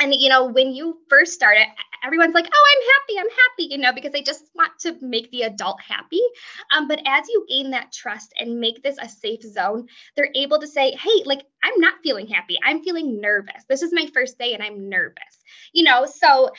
and 0.00 0.14
you 0.14 0.28
know 0.28 0.46
when 0.46 0.72
you 0.72 0.98
first 1.08 1.32
start 1.32 1.56
it 1.56 1.68
everyone's 2.04 2.34
like 2.34 2.46
oh 2.52 2.66
i'm 2.72 2.82
happy 2.92 3.18
i'm 3.18 3.36
happy 3.36 3.72
you 3.74 3.78
know 3.78 3.92
because 3.92 4.12
they 4.12 4.22
just 4.22 4.44
want 4.54 4.72
to 4.80 4.96
make 5.00 5.30
the 5.30 5.42
adult 5.42 5.80
happy. 5.80 6.20
Um, 6.74 6.88
but 6.88 7.00
as 7.06 7.28
you 7.28 7.46
gain 7.48 7.70
that 7.70 7.92
trust 7.92 8.32
and 8.38 8.58
make 8.60 8.82
this 8.82 8.96
a 9.00 9.08
safe 9.08 9.42
zone 9.42 9.86
they're 10.16 10.32
able 10.34 10.58
to 10.58 10.66
say 10.66 10.92
hey 10.92 11.22
like 11.24 11.44
i'm 11.62 11.78
not 11.80 11.94
feeling 12.02 12.26
happy. 12.26 12.58
I'm 12.64 12.82
feeling 12.82 13.20
nervous. 13.20 13.64
This 13.68 13.82
is 13.82 13.92
my 13.92 14.08
first 14.12 14.38
day 14.38 14.54
and 14.54 14.62
i'm 14.62 14.88
nervous 14.88 15.42
you 15.72 15.84
know? 15.84 16.06
So 16.06 16.50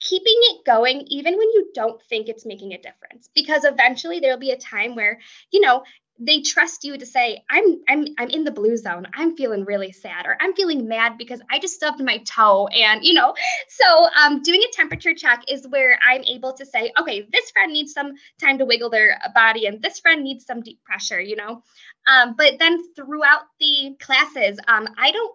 keeping 0.00 0.34
it 0.50 0.64
going 0.64 1.02
even 1.08 1.36
when 1.36 1.48
you 1.50 1.70
don't 1.74 2.00
think 2.02 2.28
it's 2.28 2.46
making 2.46 2.72
a 2.72 2.80
difference 2.80 3.28
because 3.34 3.64
eventually 3.64 4.20
there'll 4.20 4.38
be 4.38 4.52
a 4.52 4.56
time 4.56 4.94
where 4.94 5.18
you 5.50 5.60
know 5.60 5.82
they 6.18 6.40
trust 6.40 6.84
you 6.84 6.98
to 6.98 7.06
say 7.06 7.42
i'm 7.50 7.80
i'm 7.88 8.06
i'm 8.18 8.28
in 8.28 8.44
the 8.44 8.50
blue 8.50 8.76
zone. 8.76 9.06
I'm 9.14 9.36
feeling 9.36 9.64
really 9.64 9.92
sad 9.92 10.26
or 10.26 10.36
i'm 10.40 10.54
feeling 10.54 10.88
mad 10.88 11.16
because 11.18 11.40
i 11.50 11.58
just 11.58 11.74
stubbed 11.74 12.02
my 12.02 12.18
toe 12.18 12.66
and 12.68 13.04
you 13.04 13.14
know. 13.14 13.34
So 13.68 14.08
um, 14.22 14.42
doing 14.42 14.60
a 14.62 14.72
temperature 14.76 15.14
check 15.14 15.44
is 15.48 15.66
where 15.68 15.98
i'm 16.06 16.22
able 16.24 16.52
to 16.54 16.66
say 16.66 16.92
okay 16.98 17.26
this 17.32 17.50
friend 17.50 17.72
needs 17.72 17.92
some 17.92 18.14
time 18.40 18.58
to 18.58 18.64
wiggle 18.64 18.90
their 18.90 19.18
body 19.34 19.66
and 19.66 19.80
this 19.82 20.00
friend 20.00 20.22
needs 20.22 20.44
some 20.44 20.60
deep 20.60 20.82
pressure 20.84 21.20
you 21.20 21.36
know. 21.36 21.62
Um, 22.06 22.34
but 22.36 22.54
then 22.58 22.82
throughout 22.94 23.42
the 23.60 23.96
classes 24.00 24.58
um, 24.66 24.88
i 24.98 25.10
don't 25.10 25.34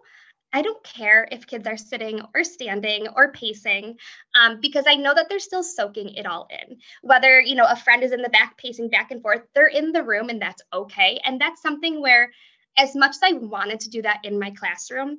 I 0.54 0.62
don't 0.62 0.82
care 0.84 1.26
if 1.32 1.48
kids 1.48 1.66
are 1.66 1.76
sitting 1.76 2.22
or 2.32 2.44
standing 2.44 3.08
or 3.08 3.32
pacing 3.32 3.98
um, 4.36 4.60
because 4.62 4.84
I 4.86 4.94
know 4.94 5.12
that 5.12 5.28
they're 5.28 5.40
still 5.40 5.64
soaking 5.64 6.14
it 6.14 6.26
all 6.26 6.46
in. 6.48 6.78
Whether, 7.02 7.40
you 7.40 7.56
know, 7.56 7.66
a 7.68 7.74
friend 7.74 8.04
is 8.04 8.12
in 8.12 8.22
the 8.22 8.28
back 8.28 8.56
pacing 8.56 8.88
back 8.88 9.10
and 9.10 9.20
forth, 9.20 9.42
they're 9.52 9.66
in 9.66 9.90
the 9.90 10.04
room 10.04 10.28
and 10.28 10.40
that's 10.40 10.62
okay. 10.72 11.20
And 11.24 11.40
that's 11.40 11.60
something 11.60 12.00
where, 12.00 12.30
as 12.78 12.94
much 12.94 13.10
as 13.10 13.20
I 13.24 13.32
wanted 13.32 13.80
to 13.80 13.90
do 13.90 14.02
that 14.02 14.20
in 14.22 14.38
my 14.38 14.52
classroom, 14.52 15.18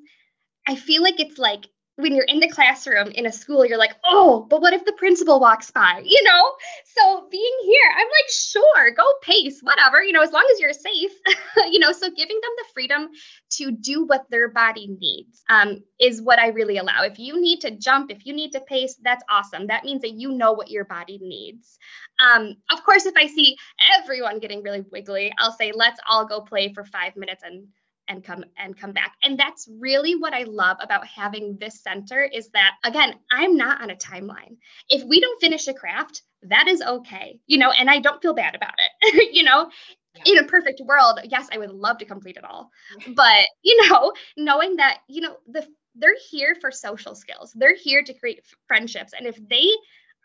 I 0.66 0.76
feel 0.76 1.04
like 1.04 1.20
it's 1.20 1.38
like 1.38 1.66
when 1.98 2.14
you're 2.14 2.26
in 2.26 2.40
the 2.40 2.50
classroom 2.50 3.08
in 3.08 3.26
a 3.26 3.32
school, 3.32 3.66
you're 3.66 3.78
like, 3.78 3.96
oh, 4.04 4.46
but 4.50 4.62
what 4.62 4.74
if 4.74 4.84
the 4.84 4.92
principal 4.94 5.40
walks 5.40 5.72
by? 5.72 6.02
You 6.04 6.24
know? 6.24 6.54
So 6.86 7.28
being 7.32 7.58
here, 7.64 7.92
I'm 7.92 8.08
like, 8.08 8.30
sure, 8.30 8.92
go 8.92 9.04
pace, 9.22 9.62
whatever, 9.62 10.04
you 10.04 10.12
know, 10.12 10.22
as 10.22 10.32
long 10.32 10.46
as 10.54 10.60
you're 10.60 10.74
safe, 10.74 11.12
you 11.72 11.80
know. 11.80 11.92
So 11.92 12.10
giving 12.10 12.40
them 12.42 12.52
the 12.58 12.66
freedom 12.74 13.10
to 13.52 13.72
do 13.72 14.06
what 14.06 14.30
their 14.30 14.50
body 14.50 14.88
needs 15.00 15.44
um, 15.50 15.84
is 16.00 16.22
what 16.22 16.40
I 16.40 16.48
really 16.48 16.78
allow. 16.78 17.04
If 17.04 17.18
you 17.18 17.40
need 17.40 17.62
to 17.62 17.72
jump, 17.72 18.12
if 18.12 18.26
you 18.26 18.34
need 18.34 18.52
to 18.52 18.62
pace, 18.62 18.96
that's 19.02 19.24
awesome. 19.30 19.68
That 19.68 19.86
means 19.86 20.02
that 20.02 20.12
you 20.12 20.32
know 20.32 20.52
what 20.52 20.70
your 20.70 20.86
body 20.86 21.20
needs. 21.22 21.78
Um, 22.20 22.56
of 22.72 22.84
course, 22.84 23.06
if 23.06 23.16
I 23.16 23.28
see 23.28 23.58
everyone 24.02 24.40
getting 24.40 24.64
really 24.64 24.84
wiggly, 24.92 25.34
I'll 25.38 25.52
say, 25.52 25.72
let's 25.74 26.00
all 26.10 26.26
go 26.26 26.42
play 26.42 26.74
for 26.74 26.84
five 26.84 27.16
minutes 27.16 27.44
and 27.44 27.68
and 28.08 28.24
come 28.24 28.44
and 28.58 28.78
come 28.78 28.92
back. 28.92 29.14
And 29.24 29.38
that's 29.38 29.68
really 29.80 30.16
what 30.16 30.34
i 30.34 30.44
love 30.44 30.78
about 30.82 31.06
having 31.08 31.58
this 31.60 31.82
center 31.82 32.24
is 32.24 32.50
that 32.50 32.76
again 32.84 33.16
i'm 33.32 33.58
not 33.58 33.82
on 33.82 33.90
a 33.90 33.96
timeline. 33.96 34.58
If 34.90 35.04
we 35.04 35.20
don't 35.20 35.42
finish 35.42 35.68
a 35.68 35.74
craft 35.74 36.22
that 36.44 36.68
is 36.68 36.82
okay 36.82 37.40
you 37.48 37.58
know 37.58 37.72
and 37.72 37.90
i 37.90 38.00
don't 38.00 38.22
feel 38.22 38.34
bad 38.34 38.56
about 38.56 38.76
it 38.78 39.34
you 39.36 39.44
know? 39.44 39.70
Yeah. 40.16 40.34
in 40.34 40.38
a 40.46 40.48
perfect 40.48 40.80
world 40.86 41.20
yes 41.26 41.50
i 41.52 41.58
would 41.58 41.72
love 41.72 41.98
to 41.98 42.06
complete 42.06 42.38
it 42.38 42.46
all. 42.46 42.70
Mm-hmm. 43.00 43.14
But 43.14 43.46
you 43.64 43.90
know 43.90 44.14
knowing 44.38 44.78
that 44.78 45.00
you 45.08 45.22
know 45.22 45.38
the 45.48 45.68
they're 45.96 46.16
here 46.30 46.56
for 46.60 46.72
social 46.72 47.16
skills. 47.16 47.54
They're 47.56 47.76
here 47.76 48.04
to 48.04 48.14
create 48.14 48.44
friendships. 48.68 49.14
And 49.18 49.26
if 49.26 49.38
they 49.50 49.70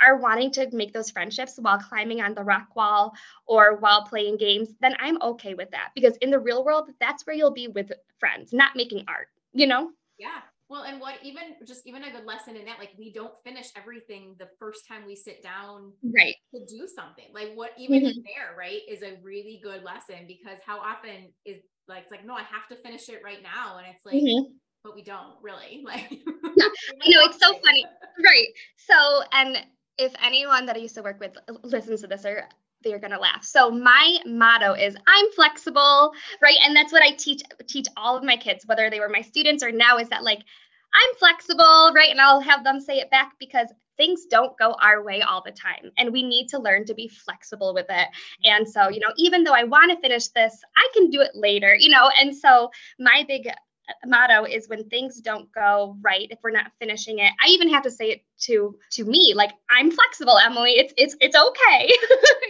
are 0.00 0.16
wanting 0.16 0.50
to 0.52 0.68
make 0.72 0.92
those 0.92 1.10
friendships 1.10 1.58
while 1.60 1.78
climbing 1.78 2.20
on 2.20 2.34
the 2.34 2.42
rock 2.42 2.74
wall 2.74 3.12
or 3.46 3.76
while 3.76 4.04
playing 4.04 4.36
games, 4.36 4.74
then 4.80 4.94
I'm 5.00 5.20
okay 5.22 5.54
with 5.54 5.70
that 5.70 5.90
because 5.94 6.16
in 6.18 6.30
the 6.30 6.38
real 6.38 6.64
world, 6.64 6.90
that's 7.00 7.26
where 7.26 7.36
you'll 7.36 7.52
be 7.52 7.68
with 7.68 7.92
friends, 8.18 8.52
not 8.52 8.76
making 8.76 9.04
art, 9.08 9.28
you 9.52 9.66
know? 9.66 9.90
Yeah. 10.18 10.40
Well, 10.68 10.82
and 10.82 11.00
what 11.00 11.14
even 11.24 11.42
just 11.66 11.84
even 11.84 12.04
a 12.04 12.12
good 12.12 12.24
lesson 12.24 12.54
in 12.54 12.64
that, 12.66 12.78
like 12.78 12.90
we 12.96 13.12
don't 13.12 13.36
finish 13.42 13.66
everything 13.76 14.36
the 14.38 14.48
first 14.60 14.86
time 14.86 15.04
we 15.04 15.16
sit 15.16 15.42
down 15.42 15.92
right 16.14 16.36
to 16.54 16.64
do 16.64 16.86
something. 16.86 17.24
Like 17.34 17.54
what 17.54 17.72
even 17.76 18.02
mm-hmm. 18.02 18.20
there, 18.20 18.56
right, 18.56 18.78
is 18.88 19.02
a 19.02 19.18
really 19.20 19.60
good 19.64 19.82
lesson 19.82 20.28
because 20.28 20.60
how 20.64 20.78
often 20.78 21.32
is 21.44 21.58
like 21.88 22.02
it's 22.02 22.12
like, 22.12 22.24
no, 22.24 22.34
I 22.34 22.42
have 22.42 22.68
to 22.70 22.76
finish 22.76 23.08
it 23.08 23.20
right 23.24 23.42
now. 23.42 23.78
And 23.78 23.86
it's 23.92 24.06
like, 24.06 24.14
mm-hmm 24.14 24.52
but 24.82 24.94
we 24.94 25.02
don't 25.02 25.34
really 25.42 25.82
like 25.84 26.10
yeah. 26.10 26.64
i 27.02 27.08
know 27.08 27.24
it's 27.24 27.38
so 27.38 27.52
funny 27.64 27.84
right 28.24 28.48
so 28.76 29.22
and 29.32 29.58
if 30.00 30.14
anyone 30.24 30.66
that 30.66 30.76
I 30.76 30.78
used 30.78 30.94
to 30.96 31.02
work 31.02 31.20
with 31.20 31.36
listens 31.62 32.00
to 32.00 32.06
this, 32.06 32.24
or 32.24 32.48
they're 32.82 32.98
gonna 32.98 33.20
laugh. 33.20 33.44
So 33.44 33.70
my 33.70 34.18
motto 34.26 34.72
is 34.72 34.96
I'm 35.06 35.32
flexible, 35.32 36.12
right? 36.42 36.56
And 36.64 36.74
that's 36.74 36.92
what 36.92 37.02
I 37.02 37.12
teach 37.12 37.42
teach 37.68 37.86
all 37.96 38.16
of 38.16 38.24
my 38.24 38.36
kids, 38.36 38.66
whether 38.66 38.88
they 38.88 39.00
were 39.00 39.08
my 39.08 39.20
students 39.20 39.62
or 39.62 39.70
now, 39.70 39.98
is 39.98 40.08
that 40.08 40.24
like 40.24 40.40
I'm 40.94 41.14
flexible, 41.18 41.92
right? 41.94 42.10
And 42.10 42.20
I'll 42.20 42.40
have 42.40 42.64
them 42.64 42.80
say 42.80 42.98
it 42.98 43.10
back 43.10 43.34
because 43.38 43.68
things 43.96 44.24
don't 44.24 44.56
go 44.58 44.74
our 44.80 45.04
way 45.04 45.20
all 45.20 45.42
the 45.44 45.52
time 45.52 45.92
and 45.98 46.10
we 46.10 46.22
need 46.22 46.48
to 46.48 46.58
learn 46.58 46.86
to 46.86 46.94
be 46.94 47.06
flexible 47.06 47.74
with 47.74 47.84
it 47.90 48.08
and 48.44 48.66
so 48.66 48.88
you 48.88 48.98
know 48.98 49.12
even 49.18 49.44
though 49.44 49.52
i 49.52 49.62
want 49.62 49.90
to 49.90 50.00
finish 50.00 50.28
this 50.28 50.62
i 50.74 50.88
can 50.94 51.10
do 51.10 51.20
it 51.20 51.32
later 51.34 51.74
you 51.74 51.90
know 51.90 52.10
and 52.18 52.34
so 52.34 52.70
my 52.98 53.26
big 53.28 53.46
motto 54.06 54.44
is 54.44 54.68
when 54.68 54.88
things 54.88 55.20
don't 55.20 55.50
go 55.52 55.96
right 56.00 56.28
if 56.30 56.38
we're 56.42 56.50
not 56.50 56.70
finishing 56.78 57.18
it 57.18 57.32
i 57.44 57.48
even 57.48 57.68
have 57.68 57.82
to 57.82 57.90
say 57.90 58.10
it 58.10 58.24
to 58.38 58.76
to 58.90 59.04
me 59.04 59.34
like 59.34 59.50
i'm 59.70 59.90
flexible 59.90 60.38
emily. 60.38 60.72
It's 60.72 60.94
it's 60.96 61.16
it's 61.20 61.36
okay. 61.36 61.92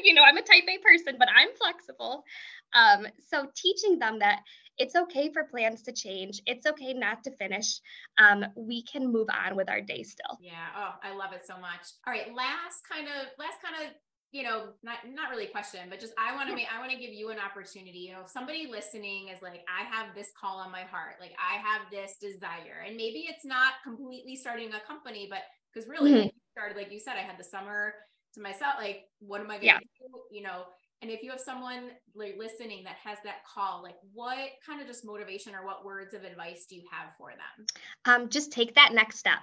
You 0.03 0.15
know 0.15 0.23
i'm 0.23 0.37
a 0.37 0.43
type 0.43 0.65
a 0.69 0.79
person 0.79 1.17
but 1.19 1.29
i'm 1.29 1.49
flexible. 1.57 2.25
Um, 2.73 3.07
so 3.29 3.49
teaching 3.55 3.99
them 3.99 4.21
that 4.21 4.41
it's 4.79 4.95
okay 4.97 5.31
for 5.31 5.45
plans 5.45 5.83
to 5.83 5.93
change. 5.93 6.41
It's 6.47 6.67
okay 6.67 6.95
not 6.95 7.23
to 7.25 7.31
finish. 7.33 7.81
Um, 8.17 8.47
we 8.57 8.83
can 8.83 9.13
move 9.13 9.29
on 9.29 9.57
with 9.57 9.69
our 9.69 9.81
day 9.81 10.03
still. 10.03 10.39
Yeah. 10.41 10.69
Oh 10.77 10.95
i 11.03 11.15
love 11.15 11.33
it 11.33 11.47
so 11.47 11.55
much. 11.59 11.85
All 12.07 12.13
right. 12.13 12.35
Last 12.35 12.83
kind 12.91 13.07
of 13.07 13.27
last 13.39 13.61
kind 13.63 13.77
of 13.85 13.95
you 14.33 14.45
know, 14.45 14.69
not 14.83 14.99
not 15.13 15.31
really 15.31 15.47
a 15.47 15.51
question, 15.51 15.81
but 15.91 15.99
just 15.99 16.13
I 16.17 16.35
want 16.35 16.49
to 16.49 16.55
make 16.55 16.67
I 16.73 16.79
want 16.79 16.93
to 16.93 16.99
give 16.99 17.13
you 17.13 17.31
an 17.31 17.39
opportunity. 17.39 17.99
You 17.99 18.13
know, 18.13 18.21
if 18.25 18.31
somebody 18.31 18.69
listening 18.71 19.29
is 19.29 19.43
like, 19.43 19.63
I 19.67 19.85
have 19.85 20.15
this 20.15 20.31
call 20.41 20.59
on 20.59 20.71
my 20.71 20.83
heart, 20.83 21.17
like 21.21 21.33
I 21.39 21.59
have 21.59 21.83
this 21.91 22.17
desire, 22.21 22.85
and 22.87 22.97
maybe 22.97 23.27
it's 23.29 23.45
not 23.45 23.75
completely 23.83 24.37
starting 24.37 24.69
a 24.73 24.87
company, 24.87 25.27
but 25.29 25.41
because 25.73 25.89
really 25.89 26.13
mm-hmm. 26.13 26.29
started, 26.53 26.77
like 26.77 26.93
you 26.93 27.01
said, 27.01 27.15
I 27.17 27.23
had 27.23 27.39
the 27.39 27.45
summer 27.45 27.95
to 28.35 28.41
myself. 28.41 28.75
Like, 28.79 29.05
what 29.19 29.41
am 29.41 29.51
I 29.51 29.55
going 29.55 29.61
to 29.61 29.67
yeah. 29.67 29.79
do? 29.79 30.21
You 30.31 30.43
know, 30.43 30.65
and 31.03 31.11
if 31.11 31.23
you 31.23 31.31
have 31.31 31.41
someone 31.41 31.91
like 32.15 32.37
listening 32.39 32.85
that 32.85 32.97
has 33.03 33.19
that 33.25 33.45
call, 33.53 33.83
like 33.83 33.97
what 34.13 34.51
kind 34.65 34.81
of 34.81 34.87
just 34.87 35.05
motivation 35.05 35.55
or 35.57 35.65
what 35.65 35.85
words 35.85 36.15
of 36.15 36.23
advice 36.23 36.67
do 36.69 36.77
you 36.77 36.83
have 36.93 37.09
for 37.19 37.31
them? 37.31 37.67
Um, 38.05 38.29
just 38.29 38.53
take 38.53 38.77
that 38.77 38.93
next 38.93 39.19
step 39.19 39.41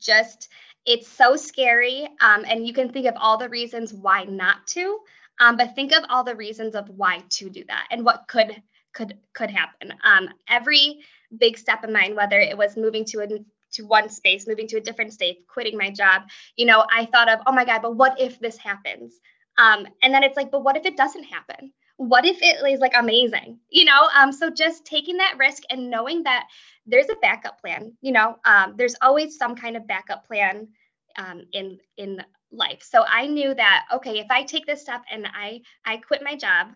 just 0.00 0.48
it's 0.86 1.08
so 1.08 1.36
scary 1.36 2.06
um, 2.20 2.44
and 2.46 2.66
you 2.66 2.72
can 2.72 2.90
think 2.90 3.06
of 3.06 3.14
all 3.16 3.38
the 3.38 3.48
reasons 3.48 3.92
why 3.92 4.24
not 4.24 4.66
to 4.66 4.98
um, 5.40 5.56
but 5.56 5.74
think 5.74 5.92
of 5.92 6.04
all 6.08 6.24
the 6.24 6.36
reasons 6.36 6.74
of 6.74 6.88
why 6.88 7.22
to 7.28 7.50
do 7.50 7.64
that 7.66 7.86
and 7.90 8.04
what 8.04 8.24
could 8.28 8.62
could 8.92 9.18
could 9.32 9.50
happen. 9.50 9.92
Um, 10.04 10.28
every 10.48 11.00
big 11.36 11.58
step 11.58 11.82
of 11.84 11.90
mine 11.90 12.14
whether 12.14 12.38
it 12.38 12.56
was 12.56 12.76
moving 12.76 13.04
to 13.06 13.20
a 13.20 13.28
to 13.72 13.86
one 13.86 14.08
space 14.08 14.46
moving 14.46 14.68
to 14.68 14.76
a 14.76 14.80
different 14.80 15.12
state 15.12 15.38
quitting 15.48 15.76
my 15.76 15.90
job 15.90 16.22
you 16.54 16.64
know 16.64 16.86
i 16.92 17.06
thought 17.06 17.28
of 17.28 17.40
oh 17.44 17.52
my 17.52 17.64
god 17.64 17.82
but 17.82 17.96
what 17.96 18.20
if 18.20 18.38
this 18.38 18.56
happens? 18.56 19.18
Um, 19.58 19.86
and 20.02 20.14
then 20.14 20.22
it's 20.22 20.36
like 20.36 20.50
but 20.50 20.62
what 20.62 20.76
if 20.76 20.86
it 20.86 20.96
doesn't 20.96 21.24
happen 21.24 21.72
what 21.96 22.24
if 22.24 22.42
it 22.42 22.64
is 22.66 22.80
like 22.80 22.94
amazing 22.96 23.58
you 23.70 23.84
know 23.84 24.08
um, 24.18 24.32
so 24.32 24.50
just 24.50 24.84
taking 24.84 25.18
that 25.18 25.36
risk 25.38 25.62
and 25.70 25.90
knowing 25.90 26.24
that 26.24 26.46
there's 26.86 27.08
a 27.08 27.16
backup 27.22 27.60
plan 27.60 27.92
you 28.00 28.12
know 28.12 28.36
um, 28.44 28.74
there's 28.76 28.96
always 29.00 29.36
some 29.36 29.54
kind 29.54 29.76
of 29.76 29.86
backup 29.86 30.26
plan 30.26 30.68
um, 31.16 31.42
in 31.52 31.78
in 31.96 32.22
life. 32.52 32.82
So 32.82 33.04
I 33.06 33.26
knew 33.26 33.54
that 33.54 33.86
okay, 33.94 34.18
if 34.18 34.26
I 34.30 34.42
take 34.42 34.66
this 34.66 34.82
step 34.82 35.02
and 35.10 35.26
I 35.26 35.60
I 35.84 35.98
quit 35.98 36.22
my 36.22 36.36
job, 36.36 36.68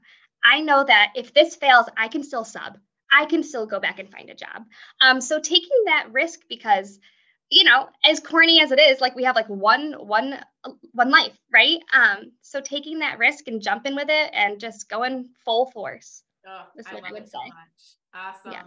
I 0.44 0.60
know 0.60 0.84
that 0.84 1.12
if 1.14 1.34
this 1.34 1.56
fails, 1.56 1.86
I 1.96 2.08
can 2.08 2.22
still 2.22 2.44
sub. 2.44 2.78
I 3.10 3.24
can 3.24 3.42
still 3.42 3.66
go 3.66 3.80
back 3.80 3.98
and 3.98 4.10
find 4.10 4.28
a 4.28 4.34
job. 4.34 4.64
Um, 5.00 5.20
so 5.20 5.40
taking 5.40 5.84
that 5.86 6.08
risk 6.12 6.40
because 6.48 6.98
you 7.50 7.64
know 7.64 7.88
as 8.04 8.20
corny 8.20 8.60
as 8.60 8.70
it 8.72 8.78
is 8.78 9.00
like 9.00 9.14
we 9.14 9.24
have 9.24 9.36
like 9.36 9.48
one 9.48 9.92
one 9.92 10.38
one 10.92 11.10
life 11.10 11.36
right? 11.52 11.78
Um 11.92 12.32
so 12.42 12.60
taking 12.60 12.98
that 13.00 13.18
risk 13.18 13.48
and 13.48 13.62
jumping 13.62 13.94
with 13.94 14.08
it 14.08 14.30
and 14.32 14.60
just 14.60 14.88
going 14.88 15.28
full 15.44 15.70
force 15.70 16.22
oh, 16.46 16.64
I, 16.86 16.94
love 16.94 17.04
I 17.08 17.12
would 17.12 17.26
say 17.26 17.32
so 17.32 17.38
much. 17.38 17.96
awesome. 18.14 18.52
Yeah. 18.52 18.62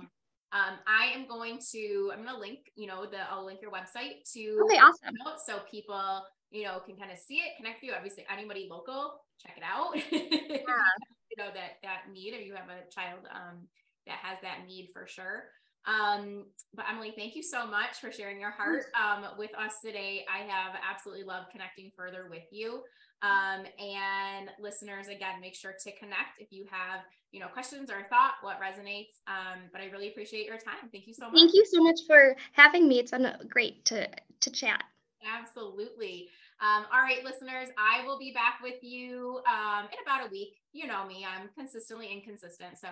um 0.54 0.78
i 0.88 1.06
am 1.14 1.28
going 1.28 1.60
to 1.72 2.12
i'm 2.14 2.24
going 2.24 2.34
to 2.34 2.40
link 2.40 2.72
you 2.76 2.88
know 2.88 3.06
the 3.06 3.20
i'll 3.32 3.46
link 3.46 3.62
your 3.62 3.72
website 3.72 4.30
to 4.34 4.62
okay 4.66 4.78
awesome. 4.78 5.16
so 5.46 5.60
people 5.70 6.24
you 6.50 6.64
know 6.64 6.80
can 6.86 6.96
kind 6.96 7.12
of 7.12 7.18
see 7.18 7.36
it 7.36 7.56
connect 7.58 7.80
to 7.82 7.88
you. 7.88 7.94
Obviously 7.94 8.26
anybody 8.32 8.68
local 8.70 9.22
check 9.40 9.58
it 9.58 9.64
out. 9.64 9.96
Yeah. 10.52 10.86
you 11.30 11.38
know 11.38 11.50
that 11.54 11.78
that 11.84 12.12
need 12.12 12.34
or 12.34 12.42
you 12.42 12.54
have 12.56 12.70
a 12.70 12.90
child 12.92 13.20
um 13.34 13.68
that 14.06 14.18
has 14.18 14.38
that 14.42 14.68
need 14.68 14.90
for 14.94 15.08
sure 15.08 15.46
um, 15.86 16.46
but 16.74 16.86
Emily, 16.90 17.14
thank 17.16 17.36
you 17.36 17.44
so 17.44 17.66
much 17.66 18.00
for 18.00 18.12
sharing 18.12 18.40
your 18.40 18.52
heart 18.52 18.86
um, 18.96 19.26
with 19.38 19.52
us 19.58 19.76
today. 19.84 20.26
I 20.32 20.44
have 20.44 20.76
absolutely 20.90 21.24
loved 21.24 21.52
connecting 21.52 21.92
further 21.96 22.28
with 22.30 22.44
you. 22.52 22.84
Um, 23.24 23.66
and 23.80 24.50
listeners, 24.60 25.08
again, 25.08 25.40
make 25.42 25.56
sure 25.56 25.74
to 25.84 25.92
connect 25.98 26.40
if 26.40 26.52
you 26.52 26.66
have, 26.72 27.02
you 27.32 27.40
know, 27.40 27.48
questions 27.48 27.90
or 27.90 28.04
thought, 28.10 28.34
what 28.42 28.60
resonates. 28.60 29.22
Um, 29.28 29.70
but 29.72 29.82
I 29.82 29.90
really 29.92 30.10
appreciate 30.10 30.46
your 30.46 30.58
time. 30.58 30.90
Thank 30.92 31.08
you 31.08 31.14
so 31.14 31.26
much. 31.26 31.36
Thank 31.36 31.54
you 31.54 31.66
so 31.66 31.84
much 31.84 32.00
for 32.08 32.36
having 32.54 32.88
me. 32.88 33.00
It's 33.00 33.12
been 33.12 33.32
great 33.50 33.86
to 33.86 34.08
to 34.40 34.50
chat. 34.50 34.84
Absolutely. 35.24 36.30
Um, 36.62 36.86
all 36.94 37.02
right, 37.02 37.24
listeners, 37.24 37.70
I 37.78 38.06
will 38.06 38.20
be 38.20 38.32
back 38.34 38.60
with 38.62 38.84
you 38.84 39.42
um, 39.48 39.86
in 39.86 39.98
about 40.04 40.28
a 40.28 40.32
week. 40.32 40.54
You 40.74 40.88
know 40.88 41.06
me, 41.06 41.26
I'm 41.26 41.50
consistently 41.58 42.08
inconsistent. 42.12 42.78
So 42.80 42.88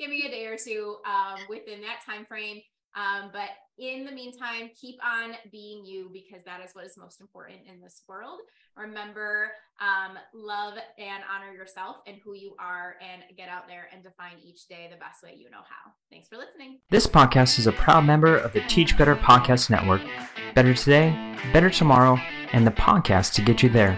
give 0.00 0.10
me 0.10 0.24
a 0.26 0.30
day 0.30 0.46
or 0.46 0.56
two 0.56 0.96
um, 1.06 1.38
within 1.48 1.80
that 1.82 2.00
time 2.04 2.24
frame. 2.24 2.60
Um, 2.96 3.30
but 3.32 3.50
in 3.78 4.04
the 4.04 4.10
meantime, 4.10 4.68
keep 4.78 4.96
on 5.04 5.36
being 5.52 5.86
you 5.86 6.10
because 6.12 6.42
that 6.44 6.60
is 6.64 6.74
what 6.74 6.84
is 6.84 6.98
most 6.98 7.20
important 7.20 7.60
in 7.68 7.80
this 7.80 8.02
world. 8.08 8.40
Remember, 8.76 9.52
um, 9.80 10.18
love 10.34 10.74
and 10.98 11.22
honor 11.32 11.52
yourself 11.52 11.98
and 12.06 12.16
who 12.24 12.34
you 12.34 12.56
are, 12.58 12.96
and 13.00 13.22
get 13.36 13.48
out 13.48 13.68
there 13.68 13.86
and 13.92 14.02
define 14.02 14.38
each 14.44 14.66
day 14.66 14.88
the 14.90 14.96
best 14.96 15.22
way 15.22 15.36
you 15.36 15.48
know 15.50 15.58
how. 15.58 15.92
Thanks 16.10 16.26
for 16.28 16.36
listening. 16.36 16.80
This 16.90 17.06
podcast 17.06 17.60
is 17.60 17.68
a 17.68 17.72
proud 17.72 18.04
member 18.04 18.36
of 18.36 18.52
the 18.52 18.62
Teach 18.62 18.98
Better 18.98 19.14
Podcast 19.14 19.70
Network. 19.70 20.02
Better 20.54 20.74
today, 20.74 21.36
better 21.52 21.70
tomorrow, 21.70 22.18
and 22.52 22.66
the 22.66 22.72
podcast 22.72 23.34
to 23.34 23.42
get 23.42 23.62
you 23.62 23.68
there. 23.68 23.96